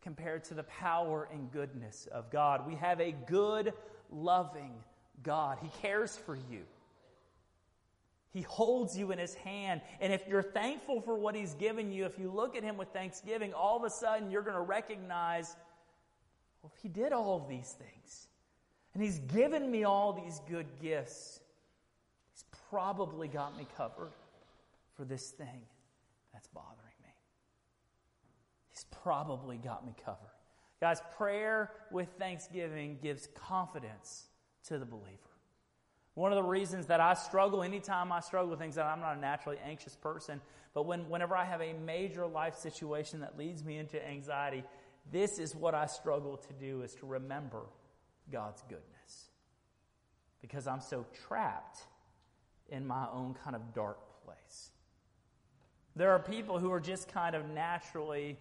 compared 0.03 0.45
to 0.45 0.55
the 0.55 0.63
power 0.65 1.29
and 1.33 1.51
goodness 1.53 2.09
of 2.11 2.31
God. 2.31 2.67
We 2.67 2.75
have 2.77 3.01
a 3.01 3.13
good, 3.13 3.73
loving 4.11 4.73
God. 5.23 5.59
He 5.63 5.69
cares 5.83 6.17
for 6.17 6.35
you. 6.35 6.63
He 8.33 8.43
holds 8.43 8.97
you 8.97 9.11
in 9.11 9.19
his 9.19 9.35
hand. 9.35 9.81
And 10.01 10.13
if 10.13 10.27
you're 10.29 10.43
thankful 10.43 11.01
for 11.01 11.17
what 11.17 11.35
he's 11.35 11.55
given 11.55 11.93
you, 11.93 12.05
if 12.05 12.19
you 12.19 12.31
look 12.31 12.57
at 12.57 12.63
him 12.63 12.77
with 12.77 12.89
thanksgiving, 12.89 13.53
all 13.53 13.77
of 13.77 13.85
a 13.85 13.91
sudden 13.91 14.31
you're 14.31 14.43
going 14.43 14.57
to 14.57 14.63
recognize, 14.63 15.57
well, 16.63 16.73
he 16.81 16.89
did 16.89 17.13
all 17.13 17.37
of 17.37 17.49
these 17.49 17.75
things. 17.77 18.29
And 18.95 19.03
he's 19.03 19.19
given 19.19 19.71
me 19.71 19.85
all 19.85 20.13
these 20.13 20.41
good 20.49 20.67
gifts. 20.81 21.41
He's 22.33 22.45
probably 22.71 23.29
got 23.29 23.57
me 23.57 23.67
covered 23.77 24.13
for 24.97 25.05
this 25.05 25.31
thing 25.31 25.63
that's 26.33 26.49
bothering 26.49 26.90
probably 28.91 29.57
got 29.57 29.85
me 29.85 29.95
covered. 30.05 30.19
Guys, 30.81 31.03
prayer 31.17 31.71
with 31.91 32.09
thanksgiving 32.19 32.99
gives 33.03 33.29
confidence 33.35 34.29
to 34.69 34.79
the 34.79 34.87
believer. 34.87 35.19
One 36.15 36.33
of 36.33 36.37
the 36.37 36.49
reasons 36.49 36.87
that 36.87 37.01
I 37.01 37.15
struggle, 37.15 37.63
anytime 37.63 38.13
I 38.13 38.21
struggle 38.21 38.51
with 38.51 38.59
things, 38.59 38.75
that 38.75 38.87
I'm 38.87 39.01
not 39.01 39.17
a 39.17 39.21
naturally 39.21 39.59
anxious 39.65 39.95
person, 39.97 40.41
but 40.75 40.87
when, 40.87 41.09
whenever 41.09 41.37
I 41.37 41.45
have 41.45 41.61
a 41.61 41.73
major 41.73 42.27
life 42.27 42.57
situation 42.57 43.21
that 43.21 43.39
leads 43.39 43.65
me 43.65 43.79
into 43.79 44.05
anxiety, 44.07 44.65
this 45.11 45.39
is 45.39 45.55
what 45.55 45.75
I 45.75 45.87
struggle 45.87 46.37
to 46.37 46.53
do 46.55 46.83
is 46.83 46.95
to 46.97 47.07
remember 47.07 47.63
God's 48.31 48.63
goodness. 48.63 49.31
Because 50.41 50.67
I'm 50.67 50.81
so 50.81 51.07
trapped 51.27 51.81
in 52.69 52.87
my 52.87 53.07
own 53.13 53.35
kind 53.45 53.55
of 53.55 53.75
dark 53.75 53.99
place. 54.25 54.71
There 55.97 56.13
are 56.13 56.19
people 56.19 56.59
who 56.59 56.73
are 56.73 56.81
just 56.81 57.13
kind 57.13 57.35
of 57.35 57.49
naturally 57.49 58.39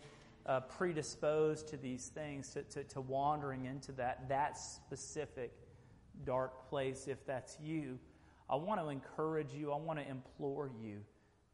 uh, 0.49 0.59
predisposed 0.61 1.67
to 1.67 1.77
these 1.77 2.07
things, 2.07 2.49
to, 2.49 2.63
to, 2.63 2.83
to 2.83 3.01
wandering 3.01 3.65
into 3.65 3.91
that, 3.91 4.27
that 4.27 4.57
specific 4.57 5.53
dark 6.25 6.67
place, 6.67 7.07
if 7.07 7.23
that's 7.25 7.55
you, 7.61 7.99
I 8.49 8.55
want 8.55 8.81
to 8.81 8.89
encourage 8.89 9.53
you, 9.53 9.71
I 9.71 9.77
want 9.77 9.99
to 9.99 10.09
implore 10.09 10.71
you 10.81 11.01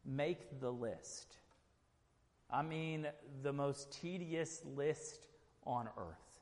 make 0.06 0.60
the 0.60 0.70
list. 0.70 1.36
I 2.50 2.62
mean, 2.62 3.06
the 3.42 3.52
most 3.52 3.92
tedious 3.92 4.62
list 4.74 5.26
on 5.66 5.88
earth. 5.98 6.40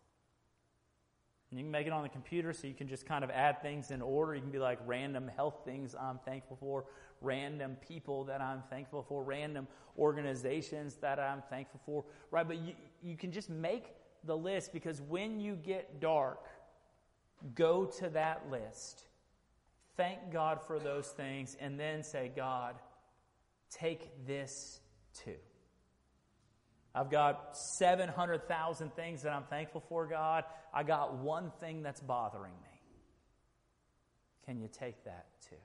And 1.51 1.59
you 1.59 1.65
can 1.65 1.73
make 1.73 1.87
it 1.87 1.93
on 1.93 2.03
the 2.03 2.09
computer 2.09 2.53
so 2.53 2.67
you 2.67 2.75
can 2.75 2.89
just 2.89 3.07
kind 3.07 3.25
of 3.25 3.31
add 3.31 3.63
things 3.63 3.91
in 3.91 4.03
order. 4.03 4.35
You 4.35 4.43
can 4.43 4.51
be 4.51 4.59
like 4.59 4.79
random 4.87 5.29
health 5.35 5.63
things 5.65 5.95
I'm 6.01 6.19
thankful 6.25 6.57
for, 6.61 6.85
random 7.25 7.77
people 7.87 8.25
that 8.25 8.41
I'm 8.41 8.63
thankful 8.71 9.03
for, 9.09 9.23
random 9.23 9.67
organizations 9.99 10.97
that 10.97 11.19
I'm 11.19 11.43
thankful 11.51 11.81
for, 11.87 12.05
right? 12.31 12.47
But 12.47 12.59
you, 12.59 12.75
you 13.03 13.17
can 13.17 13.33
just 13.33 13.51
make 13.51 13.95
the 14.25 14.37
list 14.37 14.73
because 14.73 15.01
when 15.01 15.41
you 15.41 15.55
get 15.55 16.01
dark, 16.01 16.47
Go 17.55 17.85
to 17.99 18.09
that 18.11 18.51
list. 18.51 19.03
Thank 19.97 20.33
God 20.33 20.61
for 20.67 20.79
those 20.79 21.09
things, 21.09 21.57
and 21.61 21.79
then 21.79 22.03
say, 22.03 22.33
God, 22.35 22.77
take 23.71 24.27
this 24.27 24.81
too. 25.25 25.37
I've 26.95 27.11
got 27.11 27.57
700,000 27.79 28.95
things 28.95 29.23
that 29.23 29.33
I'm 29.33 29.45
thankful 29.45 29.83
for, 29.89 30.07
God. 30.07 30.45
I 30.73 30.85
got 30.85 31.17
one 31.17 31.53
thing 31.61 31.83
that's 31.83 32.01
bothering 32.01 32.53
me. 32.63 32.81
Can 34.47 34.61
you 34.61 34.69
take 34.69 35.05
that 35.05 35.27
too? 35.49 35.57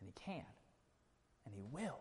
And 0.00 0.08
He 0.08 0.14
can, 0.24 0.44
and 1.44 1.54
He 1.54 1.64
will. 1.70 1.98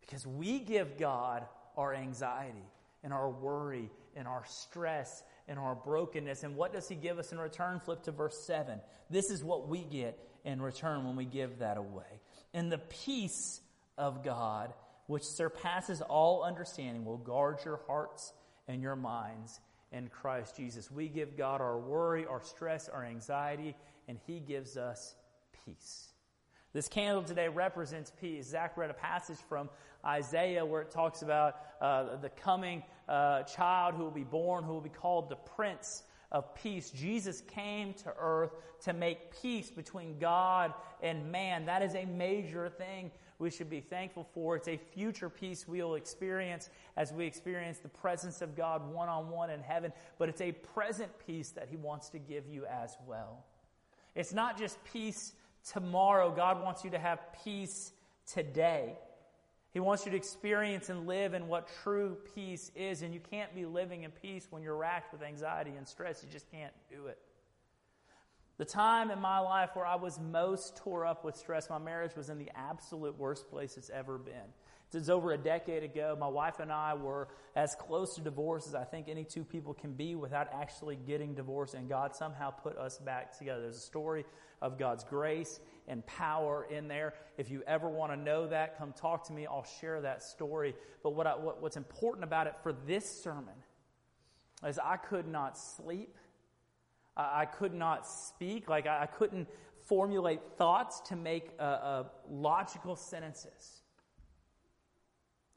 Because 0.00 0.26
we 0.26 0.58
give 0.58 0.98
God 0.98 1.44
our 1.76 1.94
anxiety 1.94 2.68
and 3.02 3.12
our 3.12 3.28
worry 3.30 3.90
and 4.16 4.28
our 4.28 4.44
stress 4.46 5.22
and 5.48 5.58
our 5.58 5.74
brokenness. 5.74 6.42
And 6.42 6.56
what 6.56 6.72
does 6.72 6.88
He 6.88 6.94
give 6.94 7.18
us 7.18 7.32
in 7.32 7.38
return? 7.38 7.80
Flip 7.80 8.02
to 8.04 8.12
verse 8.12 8.38
7. 8.46 8.80
This 9.10 9.30
is 9.30 9.42
what 9.42 9.68
we 9.68 9.80
get 9.80 10.18
in 10.44 10.60
return 10.60 11.04
when 11.04 11.16
we 11.16 11.24
give 11.24 11.58
that 11.58 11.76
away. 11.76 12.20
And 12.52 12.70
the 12.70 12.78
peace 12.78 13.60
of 13.98 14.22
God, 14.22 14.72
which 15.06 15.24
surpasses 15.24 16.00
all 16.00 16.42
understanding, 16.42 17.04
will 17.04 17.18
guard 17.18 17.58
your 17.64 17.80
hearts 17.86 18.32
and 18.68 18.82
your 18.82 18.96
minds 18.96 19.60
in 19.92 20.08
Christ 20.08 20.56
Jesus. 20.56 20.90
We 20.90 21.08
give 21.08 21.36
God 21.36 21.60
our 21.60 21.78
worry, 21.78 22.26
our 22.26 22.42
stress, 22.42 22.88
our 22.88 23.04
anxiety, 23.04 23.74
and 24.08 24.18
He 24.26 24.40
gives 24.40 24.76
us 24.76 25.14
peace. 25.64 26.13
This 26.74 26.88
candle 26.88 27.22
today 27.22 27.46
represents 27.46 28.10
peace. 28.20 28.48
Zach 28.48 28.76
read 28.76 28.90
a 28.90 28.94
passage 28.94 29.38
from 29.48 29.70
Isaiah 30.04 30.66
where 30.66 30.82
it 30.82 30.90
talks 30.90 31.22
about 31.22 31.54
uh, 31.80 32.16
the 32.16 32.30
coming 32.30 32.82
uh, 33.08 33.44
child 33.44 33.94
who 33.94 34.02
will 34.02 34.10
be 34.10 34.24
born, 34.24 34.64
who 34.64 34.72
will 34.72 34.80
be 34.80 34.88
called 34.88 35.28
the 35.28 35.36
Prince 35.36 36.02
of 36.32 36.52
Peace. 36.56 36.90
Jesus 36.90 37.42
came 37.42 37.94
to 37.94 38.12
earth 38.18 38.50
to 38.86 38.92
make 38.92 39.40
peace 39.40 39.70
between 39.70 40.18
God 40.18 40.74
and 41.00 41.30
man. 41.30 41.64
That 41.66 41.82
is 41.82 41.94
a 41.94 42.06
major 42.06 42.68
thing 42.68 43.12
we 43.38 43.52
should 43.52 43.70
be 43.70 43.80
thankful 43.80 44.26
for. 44.34 44.56
It's 44.56 44.66
a 44.66 44.76
future 44.76 45.30
peace 45.30 45.68
we 45.68 45.80
will 45.80 45.94
experience 45.94 46.70
as 46.96 47.12
we 47.12 47.24
experience 47.24 47.78
the 47.78 47.88
presence 47.88 48.42
of 48.42 48.56
God 48.56 48.92
one 48.92 49.08
on 49.08 49.30
one 49.30 49.50
in 49.50 49.60
heaven, 49.60 49.92
but 50.18 50.28
it's 50.28 50.40
a 50.40 50.50
present 50.50 51.12
peace 51.24 51.50
that 51.50 51.68
He 51.70 51.76
wants 51.76 52.08
to 52.08 52.18
give 52.18 52.48
you 52.48 52.66
as 52.66 52.96
well. 53.06 53.44
It's 54.16 54.32
not 54.32 54.58
just 54.58 54.82
peace 54.84 55.34
tomorrow. 55.72 56.30
God 56.34 56.62
wants 56.62 56.84
you 56.84 56.90
to 56.90 56.98
have 56.98 57.20
peace 57.44 57.92
today. 58.32 58.96
He 59.72 59.80
wants 59.80 60.04
you 60.04 60.12
to 60.12 60.16
experience 60.16 60.88
and 60.88 61.06
live 61.06 61.34
in 61.34 61.48
what 61.48 61.68
true 61.82 62.16
peace 62.34 62.70
is, 62.76 63.02
and 63.02 63.12
you 63.12 63.20
can't 63.30 63.52
be 63.54 63.64
living 63.64 64.04
in 64.04 64.12
peace 64.12 64.46
when 64.50 64.62
you're 64.62 64.76
racked 64.76 65.12
with 65.12 65.22
anxiety 65.22 65.72
and 65.76 65.88
stress. 65.88 66.22
You 66.22 66.28
just 66.30 66.48
can't 66.50 66.72
do 66.88 67.06
it. 67.06 67.18
The 68.56 68.64
time 68.64 69.10
in 69.10 69.20
my 69.20 69.40
life 69.40 69.70
where 69.74 69.84
I 69.84 69.96
was 69.96 70.20
most 70.20 70.76
tore 70.76 71.04
up 71.04 71.24
with 71.24 71.34
stress, 71.34 71.68
my 71.68 71.78
marriage 71.78 72.14
was 72.16 72.30
in 72.30 72.38
the 72.38 72.50
absolute 72.54 73.18
worst 73.18 73.50
place 73.50 73.76
it's 73.76 73.90
ever 73.90 74.16
been. 74.16 74.52
It's 74.92 75.08
over 75.08 75.32
a 75.32 75.38
decade 75.38 75.82
ago. 75.82 76.16
My 76.18 76.28
wife 76.28 76.60
and 76.60 76.70
I 76.70 76.94
were 76.94 77.28
as 77.56 77.74
close 77.74 78.14
to 78.14 78.20
divorce 78.20 78.68
as 78.68 78.74
I 78.74 78.84
think 78.84 79.08
any 79.08 79.24
two 79.24 79.42
people 79.42 79.74
can 79.74 79.92
be 79.92 80.14
without 80.14 80.48
actually 80.52 80.96
getting 80.96 81.34
divorced, 81.34 81.74
and 81.74 81.88
God 81.88 82.14
somehow 82.14 82.50
put 82.50 82.78
us 82.78 82.98
back 82.98 83.36
together. 83.36 83.62
There's 83.62 83.76
a 83.76 83.80
story 83.80 84.24
of 84.62 84.78
God's 84.78 85.02
grace 85.02 85.58
and 85.88 86.06
power 86.06 86.66
in 86.70 86.86
there. 86.86 87.14
If 87.36 87.50
you 87.50 87.62
ever 87.66 87.88
want 87.88 88.12
to 88.12 88.16
know 88.16 88.46
that, 88.46 88.78
come 88.78 88.92
talk 88.92 89.26
to 89.26 89.32
me. 89.32 89.46
I'll 89.46 89.66
share 89.80 90.00
that 90.00 90.22
story. 90.22 90.74
But 91.02 91.10
what 91.10 91.26
I, 91.26 91.34
what, 91.36 91.60
what's 91.60 91.76
important 91.76 92.24
about 92.24 92.46
it 92.46 92.54
for 92.62 92.72
this 92.72 93.22
sermon 93.22 93.54
is 94.64 94.78
I 94.78 94.96
could 94.96 95.26
not 95.26 95.58
sleep. 95.58 96.16
I 97.16 97.46
could 97.46 97.74
not 97.74 98.08
speak. 98.08 98.68
Like, 98.68 98.86
I 98.86 99.06
couldn't 99.06 99.48
formulate 99.86 100.40
thoughts 100.56 101.00
to 101.08 101.16
make 101.16 101.50
uh, 101.58 101.62
uh, 101.62 102.04
logical 102.28 102.96
sentences. 102.96 103.82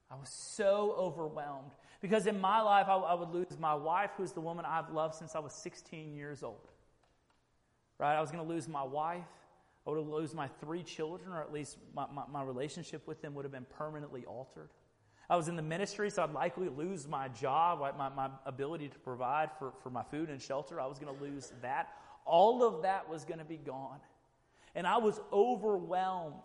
I 0.10 0.16
was 0.16 0.30
so 0.30 0.96
overwhelmed. 0.98 1.72
Because 2.02 2.28
in 2.28 2.40
my 2.40 2.62
life, 2.62 2.88
I, 2.88 2.96
I, 2.96 3.14
would 3.16 3.30
lose 3.30 3.58
my 3.60 3.74
wife, 3.74 4.12
who's 4.18 4.32
the 4.32 4.42
woman 4.42 4.66
I've 4.66 4.92
loved 4.92 5.16
since 5.16 5.36
I 5.36 5.40
was 5.40 5.54
16 5.54 6.14
years 6.14 6.44
old. 6.44 6.72
Right? 8.00 8.16
I 8.16 8.22
was 8.22 8.32
going 8.32 8.46
to 8.46 8.50
lose 8.50 8.68
my 8.68 8.84
wife. 8.84 9.26
I 9.86 9.90
would 9.90 10.06
lose 10.06 10.34
my 10.34 10.48
three 10.60 10.84
children, 10.84 11.32
or 11.32 11.42
at 11.42 11.52
least 11.52 11.78
my, 11.96 12.06
my, 12.14 12.24
my 12.32 12.44
relationship 12.44 13.08
with 13.08 13.22
them 13.22 13.34
would 13.36 13.46
have 13.46 13.52
been 13.52 13.66
permanently 13.78 14.26
altered. 14.26 14.70
I 15.30 15.36
was 15.36 15.48
in 15.48 15.56
the 15.56 15.62
ministry, 15.62 16.10
so 16.10 16.24
I'd 16.24 16.34
likely 16.34 16.70
lose 16.70 17.08
my 17.08 17.28
job, 17.30 17.80
my, 17.98 18.10
my 18.10 18.30
ability 18.46 18.90
to 18.90 19.00
provide 19.00 19.50
for, 19.58 19.74
for 19.84 19.90
my 19.90 20.04
food 20.04 20.30
and 20.30 20.42
shelter. 20.42 20.80
I 20.80 20.86
was 20.86 21.00
going 21.00 21.14
to 21.16 21.24
lose 21.24 21.52
that. 21.62 21.90
All 22.26 22.64
of 22.64 22.84
that 22.84 23.10
was 23.10 23.26
going 23.26 23.40
to 23.40 23.46
be 23.46 23.58
gone. 23.58 24.00
And 24.76 24.86
I 24.86 24.98
was 24.98 25.20
overwhelmed. 25.34 26.44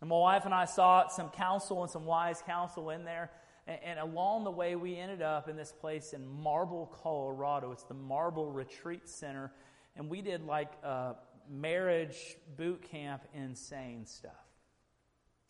And 0.00 0.10
my 0.10 0.16
wife 0.16 0.44
and 0.44 0.54
I 0.54 0.64
sought 0.64 1.12
some 1.12 1.30
counsel 1.30 1.82
and 1.82 1.90
some 1.90 2.04
wise 2.04 2.42
counsel 2.46 2.90
in 2.90 3.04
there. 3.04 3.30
And, 3.66 3.78
and 3.84 3.98
along 3.98 4.44
the 4.44 4.50
way, 4.50 4.76
we 4.76 4.96
ended 4.96 5.22
up 5.22 5.48
in 5.48 5.56
this 5.56 5.72
place 5.72 6.12
in 6.12 6.26
Marble, 6.26 6.94
Colorado. 7.02 7.72
It's 7.72 7.84
the 7.84 7.94
Marble 7.94 8.50
Retreat 8.50 9.08
Center. 9.08 9.52
And 9.96 10.08
we 10.08 10.22
did 10.22 10.44
like 10.44 10.70
a 10.84 11.16
marriage 11.50 12.36
boot 12.56 12.82
camp, 12.90 13.22
insane 13.34 14.06
stuff 14.06 14.32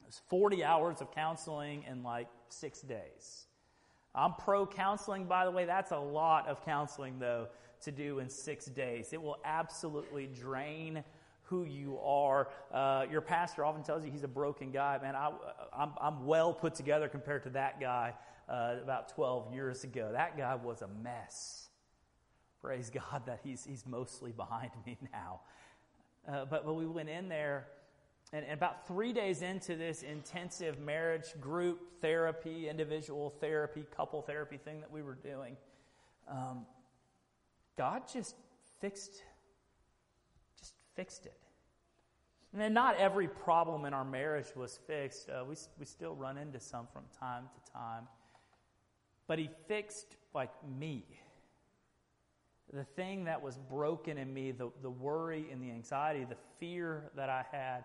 It 0.01 0.07
was 0.07 0.21
40 0.29 0.65
hours 0.65 1.01
of 1.01 1.11
counseling 1.13 1.85
in 1.91 2.03
like 2.03 2.29
six 2.49 2.81
days. 2.81 3.47
I'm 4.15 4.35
pro 4.35 4.67
counseling, 4.67 5.27
by 5.27 5.45
the 5.45 5.51
way. 5.51 5.65
That's 5.65 5.93
a 5.93 5.99
lot 5.99 6.49
of 6.49 6.65
counseling, 6.65 7.19
though, 7.19 7.49
to 7.83 7.93
do 7.93 8.19
in 8.19 8.29
six 8.29 8.67
days. 8.67 9.13
It 9.13 9.23
will 9.23 9.39
absolutely 9.45 10.27
drain 10.27 11.05
who 11.49 11.65
you 11.65 11.99
are. 11.99 12.49
Uh, 12.73 13.05
your 13.11 13.21
pastor 13.21 13.65
often 13.65 13.83
tells 13.83 14.05
you 14.05 14.11
he's 14.11 14.25
a 14.25 14.29
broken 14.29 14.71
guy. 14.71 14.99
Man, 15.01 15.17
I, 15.17 15.31
I'm, 15.77 15.93
I'm 16.01 16.27
well 16.27 16.53
put 16.53 16.75
together 16.75 17.09
compared 17.09 17.43
to 17.45 17.51
that 17.51 17.81
guy 17.81 18.15
uh, 18.49 18.77
about 18.83 19.09
12 19.11 19.53
years 19.55 19.85
ago. 19.85 20.11
That 20.13 20.37
guy 20.37 20.55
was 20.55 20.83
a 20.83 20.89
mess. 21.03 21.69
Praise 22.61 22.91
God 22.91 23.25
that 23.27 23.41
he's, 23.43 23.65
he's 23.65 23.87
mostly 23.87 24.33
behind 24.33 24.71
me 24.87 24.99
now. 25.13 25.41
Uh, 26.29 26.45
but, 26.45 26.67
but 26.67 26.75
we 26.75 26.87
went 26.87 27.09
in 27.09 27.29
there 27.29 27.69
and, 28.33 28.45
and 28.45 28.55
about 28.55 28.87
three 28.87 29.13
days 29.13 29.43
into 29.43 29.75
this 29.75 30.03
intensive 30.03 30.79
marriage 30.79 31.29
group 31.41 32.01
therapy, 32.01 32.69
individual 32.69 33.31
therapy, 33.41 33.85
couple 33.97 34.21
therapy 34.23 34.59
thing 34.59 34.81
that 34.81 34.91
we 34.91 35.03
were 35.03 35.15
doing, 35.15 35.57
um, 36.31 36.67
God 37.77 38.03
just 38.13 38.35
fixed, 38.81 39.23
fixed 40.99 41.27
it. 41.27 41.39
And 42.53 42.61
then 42.61 42.73
not 42.73 42.97
every 42.97 43.29
problem 43.29 43.85
in 43.85 43.95
our 43.95 44.05
marriage 44.05 44.49
was 44.57 44.81
fixed. 44.89 45.29
Uh, 45.31 45.45
we, 45.45 45.55
we 45.79 45.87
still 45.87 46.17
run 46.17 46.37
into 46.37 46.59
some 46.59 46.89
from 46.93 47.05
time 47.21 47.45
to 47.45 47.73
time. 47.73 48.09
But 49.29 49.39
he 49.39 49.49
fixed, 49.69 50.17
like, 50.35 50.51
me. 50.67 51.05
The 52.73 52.83
thing 52.83 53.27
that 53.27 53.41
was 53.41 53.59
broken 53.71 54.19
in 54.19 54.35
me, 54.35 54.51
the, 54.51 54.71
the 54.83 54.91
worry 54.91 55.47
and 55.53 55.63
the 55.63 55.71
anxiety, 55.71 56.25
the 56.25 56.37
fear 56.59 57.11
that 57.15 57.29
I 57.29 57.45
had, 57.53 57.85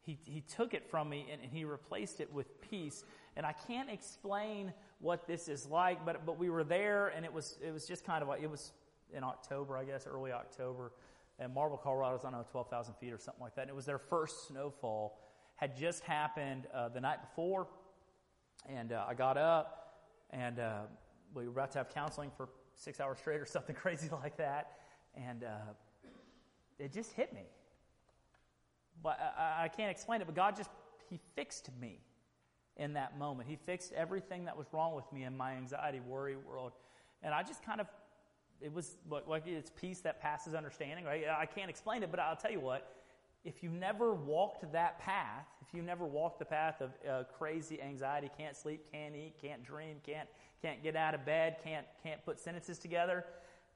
he, 0.00 0.18
he 0.24 0.40
took 0.40 0.72
it 0.72 0.88
from 0.88 1.10
me 1.10 1.26
and, 1.30 1.42
and 1.42 1.52
he 1.52 1.66
replaced 1.66 2.20
it 2.20 2.32
with 2.32 2.62
peace. 2.62 3.04
And 3.36 3.44
I 3.44 3.52
can't 3.52 3.90
explain 3.90 4.72
what 5.00 5.26
this 5.26 5.48
is 5.48 5.66
like, 5.66 6.06
but, 6.06 6.24
but 6.24 6.38
we 6.38 6.48
were 6.48 6.64
there 6.64 7.08
and 7.08 7.26
it 7.26 7.32
was, 7.32 7.58
it 7.62 7.74
was 7.74 7.86
just 7.86 8.06
kind 8.06 8.22
of 8.22 8.28
like, 8.28 8.42
it 8.42 8.50
was 8.50 8.72
in 9.12 9.22
October, 9.22 9.76
I 9.76 9.84
guess, 9.84 10.06
early 10.06 10.32
October. 10.32 10.92
And 11.38 11.54
Marble, 11.54 11.76
Colorado 11.76 12.16
is, 12.16 12.22
don't 12.22 12.32
know, 12.32 12.44
12,000 12.50 12.94
feet 12.94 13.12
or 13.12 13.18
something 13.18 13.42
like 13.42 13.54
that. 13.54 13.62
And 13.62 13.70
it 13.70 13.76
was 13.76 13.86
their 13.86 13.98
first 13.98 14.48
snowfall. 14.48 15.18
Had 15.56 15.76
just 15.76 16.02
happened 16.04 16.66
uh, 16.74 16.88
the 16.88 17.00
night 17.00 17.20
before. 17.20 17.68
And 18.68 18.92
uh, 18.92 19.04
I 19.08 19.14
got 19.14 19.36
up 19.36 19.78
and 20.30 20.58
uh, 20.58 20.80
we 21.34 21.44
were 21.44 21.52
about 21.52 21.72
to 21.72 21.78
have 21.78 21.88
counseling 21.90 22.30
for 22.36 22.48
six 22.74 23.00
hours 23.00 23.18
straight 23.18 23.40
or 23.40 23.46
something 23.46 23.74
crazy 23.82 24.08
like 24.10 24.36
that. 24.36 24.72
And 25.14 25.44
uh, 25.44 25.72
it 26.78 26.92
just 26.92 27.12
hit 27.12 27.32
me. 27.32 27.46
But 29.02 29.18
I, 29.38 29.64
I 29.64 29.68
can't 29.68 29.90
explain 29.90 30.20
it, 30.20 30.26
but 30.26 30.34
God 30.34 30.56
just, 30.56 30.70
He 31.08 31.20
fixed 31.36 31.70
me 31.80 32.00
in 32.76 32.94
that 32.94 33.18
moment. 33.18 33.48
He 33.48 33.56
fixed 33.56 33.92
everything 33.92 34.44
that 34.44 34.56
was 34.56 34.66
wrong 34.72 34.94
with 34.94 35.10
me 35.12 35.24
in 35.24 35.36
my 35.36 35.52
anxiety, 35.52 36.00
worry 36.00 36.36
world. 36.36 36.72
And 37.22 37.34
I 37.34 37.42
just 37.42 37.64
kind 37.64 37.80
of, 37.80 37.86
it 38.60 38.72
was 38.72 38.96
like 39.26 39.46
it's 39.46 39.70
peace 39.70 40.00
that 40.00 40.20
passes 40.20 40.54
understanding, 40.54 41.04
right? 41.04 41.24
I 41.28 41.46
can't 41.46 41.70
explain 41.70 42.02
it, 42.02 42.10
but 42.10 42.20
I'll 42.20 42.36
tell 42.36 42.50
you 42.50 42.60
what, 42.60 42.94
if 43.44 43.62
you 43.62 43.70
never 43.70 44.14
walked 44.14 44.70
that 44.72 44.98
path, 44.98 45.46
if 45.66 45.72
you 45.72 45.82
never 45.82 46.04
walked 46.04 46.38
the 46.38 46.44
path 46.44 46.80
of 46.80 46.90
uh, 47.08 47.24
crazy 47.38 47.80
anxiety, 47.80 48.30
can't 48.36 48.56
sleep, 48.56 48.90
can't 48.90 49.14
eat, 49.14 49.34
can't 49.40 49.64
dream, 49.64 49.96
can't, 50.04 50.28
can't 50.60 50.82
get 50.82 50.96
out 50.96 51.14
of 51.14 51.24
bed, 51.24 51.56
can't, 51.62 51.86
can't 52.02 52.24
put 52.24 52.38
sentences 52.38 52.78
together, 52.78 53.24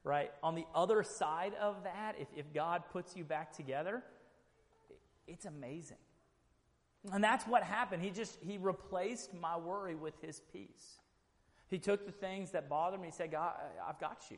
right? 0.04 0.32
On 0.42 0.54
the 0.54 0.66
other 0.74 1.02
side 1.02 1.52
of 1.60 1.84
that, 1.84 2.14
if, 2.18 2.28
if 2.36 2.52
God 2.52 2.82
puts 2.92 3.16
you 3.16 3.24
back 3.24 3.52
together, 3.52 4.02
it's 5.28 5.44
amazing. 5.44 5.98
And 7.12 7.22
that's 7.22 7.46
what 7.46 7.62
happened. 7.62 8.02
He 8.02 8.10
just 8.10 8.38
he 8.40 8.58
replaced 8.58 9.34
my 9.34 9.56
worry 9.56 9.94
with 9.94 10.14
his 10.22 10.40
peace. 10.52 10.98
He 11.68 11.78
took 11.78 12.06
the 12.06 12.12
things 12.12 12.52
that 12.52 12.68
bothered 12.68 13.00
me. 13.00 13.08
He 13.08 13.12
said, 13.12 13.32
God, 13.32 13.54
I've 13.88 13.98
got 13.98 14.22
you. 14.30 14.36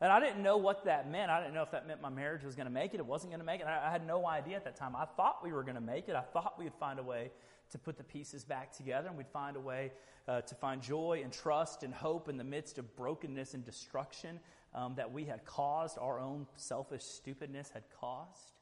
And 0.00 0.12
I 0.12 0.20
didn't 0.20 0.42
know 0.42 0.56
what 0.56 0.84
that 0.84 1.10
meant. 1.10 1.30
I 1.30 1.40
didn't 1.40 1.54
know 1.54 1.62
if 1.62 1.70
that 1.70 1.86
meant 1.86 2.02
my 2.02 2.08
marriage 2.08 2.44
was 2.44 2.54
going 2.54 2.66
to 2.66 2.72
make 2.72 2.94
it. 2.94 3.00
It 3.00 3.06
wasn't 3.06 3.30
going 3.30 3.40
to 3.40 3.46
make 3.46 3.60
it. 3.60 3.66
I, 3.66 3.88
I 3.88 3.90
had 3.90 4.06
no 4.06 4.26
idea 4.26 4.56
at 4.56 4.64
that 4.64 4.76
time. 4.76 4.94
I 4.96 5.04
thought 5.04 5.42
we 5.42 5.52
were 5.52 5.62
going 5.62 5.76
to 5.76 5.80
make 5.80 6.08
it. 6.08 6.16
I 6.16 6.22
thought 6.22 6.58
we'd 6.58 6.74
find 6.74 6.98
a 6.98 7.02
way 7.02 7.30
to 7.70 7.78
put 7.78 7.96
the 7.96 8.04
pieces 8.04 8.44
back 8.44 8.72
together 8.72 9.08
and 9.08 9.16
we'd 9.16 9.28
find 9.28 9.56
a 9.56 9.60
way 9.60 9.92
uh, 10.28 10.40
to 10.42 10.54
find 10.54 10.82
joy 10.82 11.20
and 11.22 11.32
trust 11.32 11.82
and 11.82 11.94
hope 11.94 12.28
in 12.28 12.36
the 12.36 12.44
midst 12.44 12.78
of 12.78 12.96
brokenness 12.96 13.54
and 13.54 13.64
destruction 13.64 14.40
um, 14.74 14.94
that 14.96 15.12
we 15.12 15.24
had 15.24 15.44
caused, 15.44 15.98
our 15.98 16.18
own 16.18 16.46
selfish 16.56 17.02
stupidness 17.02 17.70
had 17.70 17.84
caused. 18.00 18.52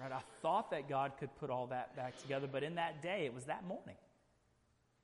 Right? 0.00 0.12
I 0.12 0.20
thought 0.42 0.70
that 0.70 0.88
God 0.88 1.12
could 1.18 1.34
put 1.36 1.50
all 1.50 1.66
that 1.68 1.96
back 1.96 2.20
together, 2.22 2.46
but 2.50 2.62
in 2.62 2.76
that 2.76 3.02
day, 3.02 3.26
it 3.26 3.34
was 3.34 3.44
that 3.44 3.66
morning. 3.66 3.96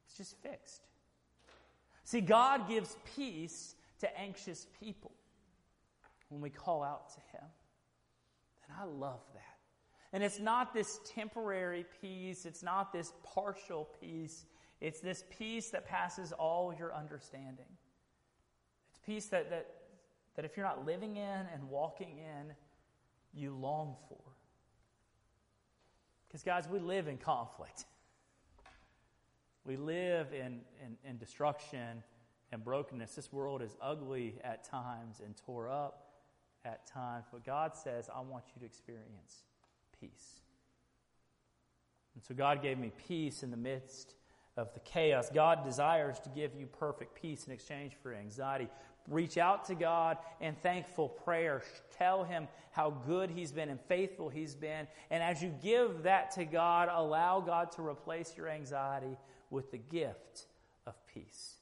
It's 0.07 0.17
just 0.17 0.37
fixed. 0.43 0.83
See, 2.05 2.21
God 2.21 2.69
gives 2.69 2.97
peace 3.17 3.75
to 4.05 4.19
anxious 4.19 4.67
people 4.81 5.12
when 6.29 6.40
we 6.40 6.51
call 6.51 6.83
out 6.83 7.09
to 7.11 7.21
Him. 7.33 7.47
And 8.64 8.77
I 8.81 8.85
love 8.85 9.21
that. 9.35 9.43
And 10.12 10.23
it's 10.23 10.38
not 10.38 10.73
this 10.73 11.01
temporary 11.05 11.85
peace, 12.01 12.47
it's 12.47 12.62
not 12.62 12.93
this 12.93 13.12
partial 13.25 13.88
peace, 14.01 14.47
it's 14.81 15.01
this 15.01 15.25
peace 15.37 15.71
that 15.71 15.87
passes 15.87 16.33
all 16.33 16.73
your 16.79 16.95
understanding. 16.95 17.67
It's 18.90 19.01
peace 19.05 19.27
that, 19.27 19.51
that, 19.51 19.67
that 20.37 20.45
if 20.45 20.57
you're 20.57 20.67
not 20.67 20.87
living 20.87 21.17
in 21.17 21.47
and 21.53 21.69
walking 21.69 22.19
in, 22.19 22.53
you 23.33 23.55
long 23.55 23.97
for. 24.09 24.21
Because, 26.29 26.43
guys, 26.43 26.69
we 26.69 26.79
live 26.79 27.09
in 27.09 27.17
conflict. 27.17 27.85
We 29.64 29.77
live 29.77 30.33
in, 30.33 30.61
in, 30.85 30.97
in, 31.09 31.17
destruction 31.17 32.03
and 32.55 32.64
brokenness. 32.64 33.14
This 33.14 33.33
world 33.33 33.61
is 33.61 33.77
ugly 33.83 34.37
at 34.43 34.64
times 34.64 35.21
and 35.23 35.37
tore 35.37 35.69
up 35.69 36.12
at 36.64 36.87
times. 36.87 37.27
But 37.31 37.45
God 37.45 37.77
says, 37.77 38.09
I 38.14 38.21
want 38.21 38.45
you 38.55 38.61
to 38.61 38.64
experience 38.64 39.43
peace. 40.01 40.40
And 42.14 42.23
so 42.23 42.35
God 42.35 42.62
gave 42.62 42.79
me 42.79 42.93
peace 43.09 43.43
in 43.43 43.51
the 43.51 43.57
midst 43.57 44.14
of 44.57 44.73
the 44.73 44.81
chaos. 44.81 45.31
God 45.35 45.64
desires 45.64 46.21
to 46.21 46.29
give 46.29 46.55
you 46.55 46.67
perfect 46.67 47.21
peace 47.21 47.47
in 47.47 47.53
exchange 47.53 47.95
for 48.01 48.14
anxiety. 48.14 48.69
Reach 49.09 49.37
out 49.37 49.64
to 49.67 49.75
God 49.75 50.17
in 50.40 50.55
thankful 50.55 51.09
prayer. 51.09 51.62
Tell 51.99 52.23
Him 52.23 52.47
how 52.71 52.90
good 52.90 53.31
He's 53.31 53.51
been 53.51 53.69
and 53.69 53.81
faithful 53.81 54.29
He's 54.29 54.55
been. 54.55 54.87
And 55.11 55.23
as 55.23 55.43
you 55.43 55.53
give 55.61 56.05
that 56.05 56.31
to 56.37 56.45
God, 56.45 56.88
allow 56.90 57.40
God 57.40 57.73
to 57.73 57.83
replace 57.83 58.37
your 58.37 58.49
anxiety 58.49 59.19
with 59.51 59.73
the 59.73 59.79
gift 59.79 60.47
of 60.87 60.95
peace. 61.12 61.57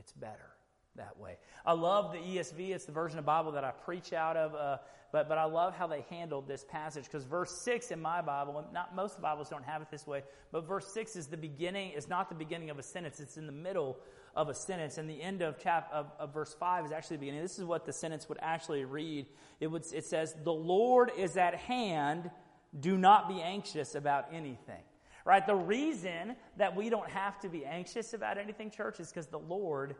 It's 0.00 0.12
better 0.12 0.50
that 0.96 1.18
way. 1.18 1.36
I 1.64 1.74
love 1.74 2.12
the 2.12 2.18
ESV. 2.18 2.70
It's 2.70 2.86
the 2.86 2.92
version 2.92 3.18
of 3.18 3.26
Bible 3.26 3.52
that 3.52 3.64
I 3.64 3.70
preach 3.70 4.14
out 4.14 4.36
of. 4.36 4.54
Uh, 4.54 4.78
but, 5.12 5.28
but 5.28 5.36
I 5.36 5.44
love 5.44 5.76
how 5.76 5.86
they 5.86 6.06
handled 6.08 6.48
this 6.48 6.64
passage 6.64 7.04
because 7.04 7.24
verse 7.24 7.62
6 7.64 7.90
in 7.90 8.00
my 8.00 8.22
Bible, 8.22 8.64
not 8.72 8.94
most 8.94 9.20
Bibles 9.20 9.50
don't 9.50 9.64
have 9.64 9.82
it 9.82 9.88
this 9.90 10.06
way, 10.06 10.22
but 10.52 10.66
verse 10.66 10.90
6 10.94 11.16
is 11.16 11.26
the 11.26 11.36
beginning, 11.36 11.90
is 11.90 12.08
not 12.08 12.30
the 12.30 12.34
beginning 12.34 12.70
of 12.70 12.78
a 12.78 12.82
sentence. 12.82 13.20
It's 13.20 13.36
in 13.36 13.46
the 13.46 13.52
middle 13.52 13.98
of 14.34 14.48
a 14.48 14.54
sentence. 14.54 14.96
And 14.96 15.10
the 15.10 15.20
end 15.20 15.42
of, 15.42 15.58
chap, 15.58 15.90
of, 15.92 16.06
of 16.18 16.32
verse 16.32 16.56
5 16.58 16.86
is 16.86 16.92
actually 16.92 17.16
the 17.16 17.20
beginning. 17.20 17.42
This 17.42 17.58
is 17.58 17.64
what 17.64 17.84
the 17.84 17.92
sentence 17.92 18.28
would 18.28 18.38
actually 18.40 18.84
read. 18.86 19.26
It, 19.60 19.66
would, 19.66 19.84
it 19.92 20.06
says, 20.06 20.34
The 20.44 20.52
Lord 20.52 21.10
is 21.14 21.36
at 21.36 21.56
hand. 21.56 22.30
Do 22.78 22.96
not 22.96 23.28
be 23.28 23.42
anxious 23.42 23.94
about 23.94 24.32
anything. 24.32 24.82
Right? 25.30 25.46
The 25.46 25.54
reason 25.54 26.34
that 26.56 26.74
we 26.74 26.90
don't 26.90 27.08
have 27.08 27.38
to 27.42 27.48
be 27.48 27.64
anxious 27.64 28.14
about 28.14 28.36
anything, 28.36 28.68
church, 28.68 28.98
is 28.98 29.10
because 29.10 29.28
the 29.28 29.38
Lord 29.38 29.94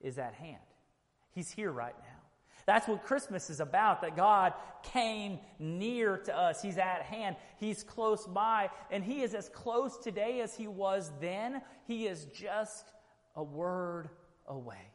is 0.00 0.18
at 0.18 0.34
hand. 0.34 0.58
He's 1.30 1.48
here 1.48 1.70
right 1.70 1.94
now. 1.96 2.18
That's 2.66 2.88
what 2.88 3.04
Christmas 3.04 3.50
is 3.50 3.60
about, 3.60 4.02
that 4.02 4.16
God 4.16 4.52
came 4.82 5.38
near 5.60 6.16
to 6.16 6.36
us. 6.36 6.60
He's 6.60 6.76
at 6.76 7.02
hand. 7.02 7.36
He's 7.58 7.84
close 7.84 8.26
by. 8.26 8.68
And 8.90 9.04
He 9.04 9.22
is 9.22 9.32
as 9.32 9.48
close 9.48 9.96
today 9.96 10.40
as 10.40 10.56
He 10.56 10.66
was 10.66 11.12
then. 11.20 11.62
He 11.86 12.08
is 12.08 12.24
just 12.34 12.90
a 13.36 13.44
word 13.44 14.08
away. 14.48 14.90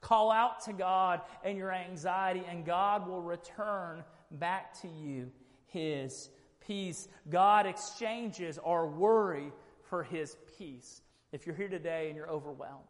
Call 0.00 0.30
out 0.30 0.64
to 0.66 0.72
God 0.72 1.22
and 1.42 1.58
your 1.58 1.72
anxiety, 1.72 2.44
and 2.48 2.64
God 2.64 3.08
will 3.08 3.22
return 3.22 4.04
back 4.30 4.80
to 4.82 4.86
you 4.86 5.32
His 5.66 6.30
peace. 6.66 7.08
God 7.28 7.66
exchanges 7.66 8.58
our 8.58 8.86
worry 8.86 9.52
for 9.88 10.02
His 10.02 10.36
peace. 10.58 11.00
If 11.32 11.46
you're 11.46 11.56
here 11.56 11.68
today 11.68 12.08
and 12.08 12.16
you're 12.16 12.28
overwhelmed, 12.28 12.82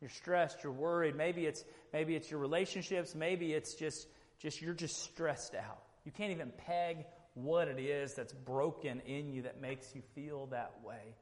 you're 0.00 0.10
stressed, 0.10 0.62
you're 0.62 0.72
worried, 0.72 1.16
maybe 1.16 1.46
it's 1.46 1.64
maybe 1.92 2.14
it's 2.14 2.30
your 2.30 2.40
relationships, 2.40 3.14
maybe 3.14 3.52
it's 3.52 3.74
just 3.74 4.06
just 4.38 4.60
you're 4.60 4.74
just 4.74 4.96
stressed 4.96 5.54
out. 5.54 5.82
You 6.04 6.12
can't 6.12 6.32
even 6.32 6.52
peg 6.66 7.04
what 7.34 7.68
it 7.68 7.78
is 7.78 8.14
that's 8.14 8.32
broken 8.32 9.00
in 9.06 9.32
you 9.32 9.42
that 9.42 9.60
makes 9.60 9.94
you 9.94 10.02
feel 10.14 10.46
that 10.46 10.72
way. 10.84 11.14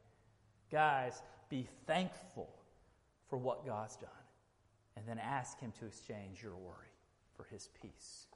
Guys, 0.71 1.21
be 1.49 1.69
thankful 1.87 2.49
for 3.29 3.38
what 3.38 3.67
God's 3.67 3.97
done 3.97 4.11
and 4.97 5.07
then 5.07 5.19
ask 5.19 5.59
him 5.61 5.73
to 5.81 5.87
exchange 5.87 6.43
your 6.43 6.55
worry 6.55 6.93
for 7.37 7.45
his 7.45 7.69
peace. 7.81 8.27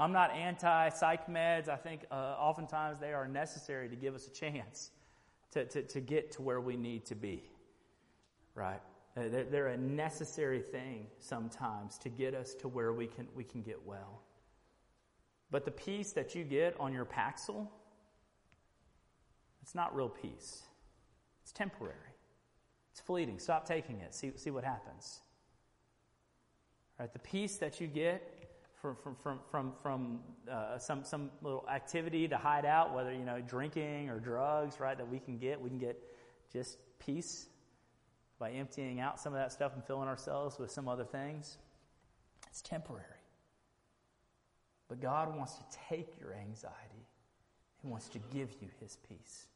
I'm 0.00 0.12
not 0.12 0.32
anti 0.32 0.88
psych 0.88 1.28
meds. 1.28 1.68
I 1.68 1.76
think 1.76 2.06
uh, 2.10 2.14
oftentimes 2.38 2.98
they 2.98 3.12
are 3.12 3.28
necessary 3.28 3.88
to 3.90 3.96
give 3.96 4.14
us 4.14 4.26
a 4.26 4.30
chance 4.30 4.90
to, 5.50 5.66
to, 5.66 5.82
to 5.82 6.00
get 6.00 6.32
to 6.32 6.42
where 6.42 6.60
we 6.60 6.76
need 6.76 7.04
to 7.06 7.14
be. 7.14 7.42
Right? 8.54 8.80
Uh, 9.14 9.28
they're, 9.28 9.44
they're 9.44 9.66
a 9.68 9.76
necessary 9.76 10.60
thing 10.60 11.06
sometimes 11.18 11.98
to 11.98 12.08
get 12.08 12.34
us 12.34 12.54
to 12.54 12.68
where 12.68 12.94
we 12.94 13.08
can, 13.08 13.28
we 13.34 13.44
can 13.44 13.60
get 13.60 13.86
well. 13.86 14.22
But 15.50 15.66
the 15.66 15.70
peace 15.70 16.12
that 16.12 16.34
you 16.34 16.44
get 16.44 16.76
on 16.80 16.94
your 16.94 17.04
Paxil, 17.04 17.66
it's 19.60 19.74
not 19.74 19.94
real 19.94 20.08
peace. 20.08 20.62
It's 21.42 21.52
temporary. 21.52 21.94
It's 22.92 23.00
fleeting. 23.00 23.38
Stop 23.38 23.66
taking 23.66 24.00
it. 24.00 24.14
See, 24.14 24.32
see 24.36 24.50
what 24.50 24.64
happens. 24.64 25.20
Right? 26.98 27.12
The 27.12 27.18
peace 27.18 27.56
that 27.58 27.80
you 27.80 27.86
get 27.86 28.39
from, 28.80 28.96
from, 28.96 29.16
from, 29.16 29.40
from, 29.50 29.72
from 29.82 30.20
uh, 30.50 30.78
some, 30.78 31.04
some 31.04 31.30
little 31.42 31.66
activity 31.70 32.26
to 32.28 32.36
hide 32.36 32.64
out, 32.64 32.94
whether, 32.94 33.12
you 33.12 33.24
know, 33.24 33.40
drinking 33.40 34.08
or 34.08 34.18
drugs, 34.18 34.80
right, 34.80 34.96
that 34.96 35.08
we 35.08 35.18
can 35.18 35.38
get. 35.38 35.60
We 35.60 35.68
can 35.68 35.78
get 35.78 36.02
just 36.52 36.78
peace 36.98 37.46
by 38.38 38.50
emptying 38.52 39.00
out 39.00 39.20
some 39.20 39.34
of 39.34 39.38
that 39.38 39.52
stuff 39.52 39.72
and 39.74 39.84
filling 39.84 40.08
ourselves 40.08 40.58
with 40.58 40.70
some 40.70 40.88
other 40.88 41.04
things. 41.04 41.58
It's 42.48 42.62
temporary. 42.62 43.04
But 44.88 45.00
God 45.00 45.36
wants 45.36 45.54
to 45.54 45.64
take 45.88 46.18
your 46.18 46.34
anxiety, 46.34 47.06
He 47.82 47.88
wants 47.88 48.08
to 48.08 48.18
give 48.32 48.50
you 48.60 48.68
His 48.80 48.96
peace. 49.08 49.46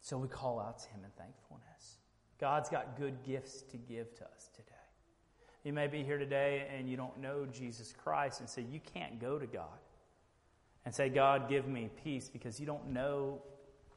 So 0.00 0.18
we 0.18 0.26
call 0.26 0.58
out 0.58 0.80
to 0.80 0.88
Him 0.88 1.00
in 1.04 1.10
thankfulness. 1.16 1.98
God's 2.40 2.68
got 2.68 2.98
good 2.98 3.22
gifts 3.22 3.62
to 3.70 3.76
give 3.76 4.12
to 4.16 4.24
us 4.24 4.50
today. 4.54 4.71
You 5.64 5.72
may 5.72 5.86
be 5.86 6.02
here 6.02 6.18
today 6.18 6.66
and 6.76 6.88
you 6.88 6.96
don't 6.96 7.18
know 7.20 7.46
Jesus 7.46 7.94
Christ, 8.02 8.40
and 8.40 8.48
so 8.48 8.60
you 8.60 8.80
can't 8.94 9.20
go 9.20 9.38
to 9.38 9.46
God 9.46 9.78
and 10.84 10.94
say, 10.94 11.08
God, 11.08 11.48
give 11.48 11.68
me 11.68 11.88
peace, 12.02 12.28
because 12.28 12.58
you 12.58 12.66
don't 12.66 12.88
know 12.88 13.40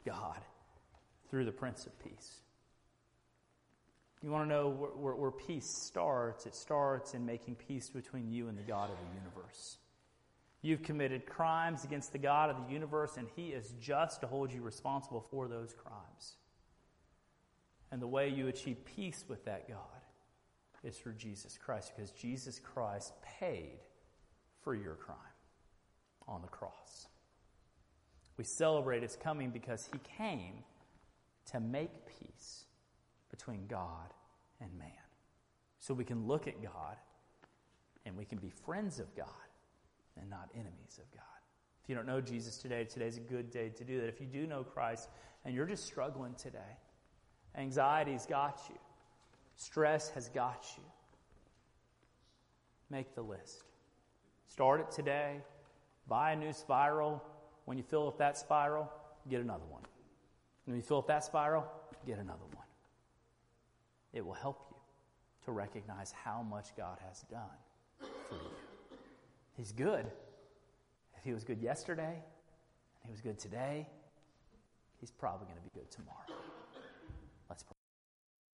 God 0.06 0.40
through 1.30 1.46
the 1.46 1.52
Prince 1.52 1.88
of 1.88 1.98
Peace. 2.04 2.42
You 4.22 4.30
want 4.30 4.48
to 4.48 4.50
know 4.50 4.70
where, 4.70 4.92
where, 4.92 5.16
where, 5.16 5.32
peace 5.32 5.68
starts? 5.68 6.46
It 6.46 6.56
starts 6.56 7.14
in 7.14 7.26
making 7.26 7.56
peace 7.56 7.90
between 7.90 8.30
you 8.30 8.48
and 8.48 8.58
the 8.58 8.64
God 8.64 8.90
of 8.92 8.98
the 8.98 9.20
universe. 9.20 9.78
You've 10.62 10.84
committed 10.84 11.26
crimes 11.26 11.84
against 11.84 12.12
the 12.12 12.18
God 12.18 12.50
of 12.50 12.58
the 12.66 12.74
universe, 12.74 13.18
and 13.18 13.28
He 13.36 13.48
is 13.48 13.74
just 13.80 14.22
to 14.22 14.28
hold 14.28 14.52
you 14.52 14.62
responsible 14.62 15.26
for 15.30 15.48
those 15.48 15.74
crimes. 15.74 16.38
And 17.92 18.02
the 18.02 18.08
way 18.08 18.30
you 18.30 18.48
achieve 18.48 18.78
peace 18.86 19.26
with 19.28 19.46
that 19.46 19.68
God 19.68 19.95
is 20.86 20.98
through 20.98 21.16
Jesus 21.16 21.58
Christ, 21.58 21.92
because 21.96 22.12
Jesus 22.12 22.60
Christ 22.60 23.14
paid 23.40 23.80
for 24.62 24.76
your 24.76 24.96
crime 24.96 25.18
on 26.28 26.42
the 26.42 26.48
cross. 26.48 27.08
We 28.38 28.44
celebrate 28.44 29.02
His 29.02 29.16
coming 29.16 29.50
because 29.50 29.90
He 29.92 30.00
came 30.18 30.64
to 31.52 31.60
make 31.60 31.90
peace 32.06 32.66
between 33.30 33.68
God 33.68 34.14
and 34.62 34.70
man. 34.78 34.90
So 35.80 35.94
we 35.94 36.04
can 36.04 36.26
look 36.28 36.48
at 36.48 36.62
God 36.62 36.98
and 38.06 38.16
we 38.16 38.26
can 38.26 38.38
be 38.38 38.50
friends 38.50 39.00
of 39.00 39.16
God 39.16 39.28
and 40.20 40.30
not 40.30 40.50
enemies 40.54 41.00
of 41.00 41.12
God. 41.12 41.24
If 41.84 41.90
you 41.90 41.96
don't 41.96 42.08
know 42.08 42.22
Jesus 42.22 42.58
today, 42.58 42.84
today's 42.86 43.18
a 43.18 43.22
good 43.22 43.52
day 43.52 43.70
to 43.70 43.84
do 43.84 44.02
that. 44.02 44.08
If 44.08 44.20
you 44.20 44.26
do 44.26 44.48
know 44.48 44.64
Christ 44.64 45.10
and 45.44 45.54
you're 45.54 45.68
just 45.68 45.86
struggling 45.86 46.34
today, 46.34 46.80
anxiety's 47.56 48.26
got 48.26 48.62
you, 48.70 48.76
stress 49.56 50.10
has 50.10 50.30
got 50.30 50.66
you, 50.78 50.84
make 52.90 53.16
the 53.16 53.22
list. 53.22 53.64
Start 54.48 54.80
it 54.82 54.92
today. 54.92 55.42
Buy 56.08 56.32
a 56.32 56.36
new 56.36 56.54
spiral. 56.54 57.24
When 57.66 57.78
you 57.78 57.84
fill 57.84 58.08
up 58.08 58.18
that 58.20 58.38
spiral, 58.38 58.92
get 59.30 59.42
another 59.42 59.66
one. 59.70 59.82
When 60.66 60.76
you 60.76 60.82
fill 60.82 61.00
up 61.00 61.08
that 61.08 61.24
spiral, 61.24 61.66
get 62.06 62.20
another 62.20 62.46
one. 62.54 62.66
It 64.14 64.26
will 64.26 64.34
help 64.34 64.68
you 64.70 64.78
to 65.46 65.52
recognize 65.52 66.12
how 66.12 66.42
much 66.42 66.76
God 66.78 66.98
has 67.08 67.22
done 67.30 68.10
for 68.30 68.36
you. 68.36 68.98
He's 69.58 69.72
good. 69.72 70.06
If 71.18 71.24
He 71.24 71.34
was 71.34 71.44
good 71.44 71.62
yesterday, 71.62 72.04
and 72.14 73.06
He 73.06 73.12
was 73.12 73.22
good 73.22 73.40
today, 73.40 73.88
He's 75.00 75.12
probably 75.12 75.48
going 75.48 75.58
to 75.58 75.64
be 75.64 75.72
good 75.74 75.92
tomorrow. 75.92 76.42
Let's 77.50 77.64
pray. 77.64 77.85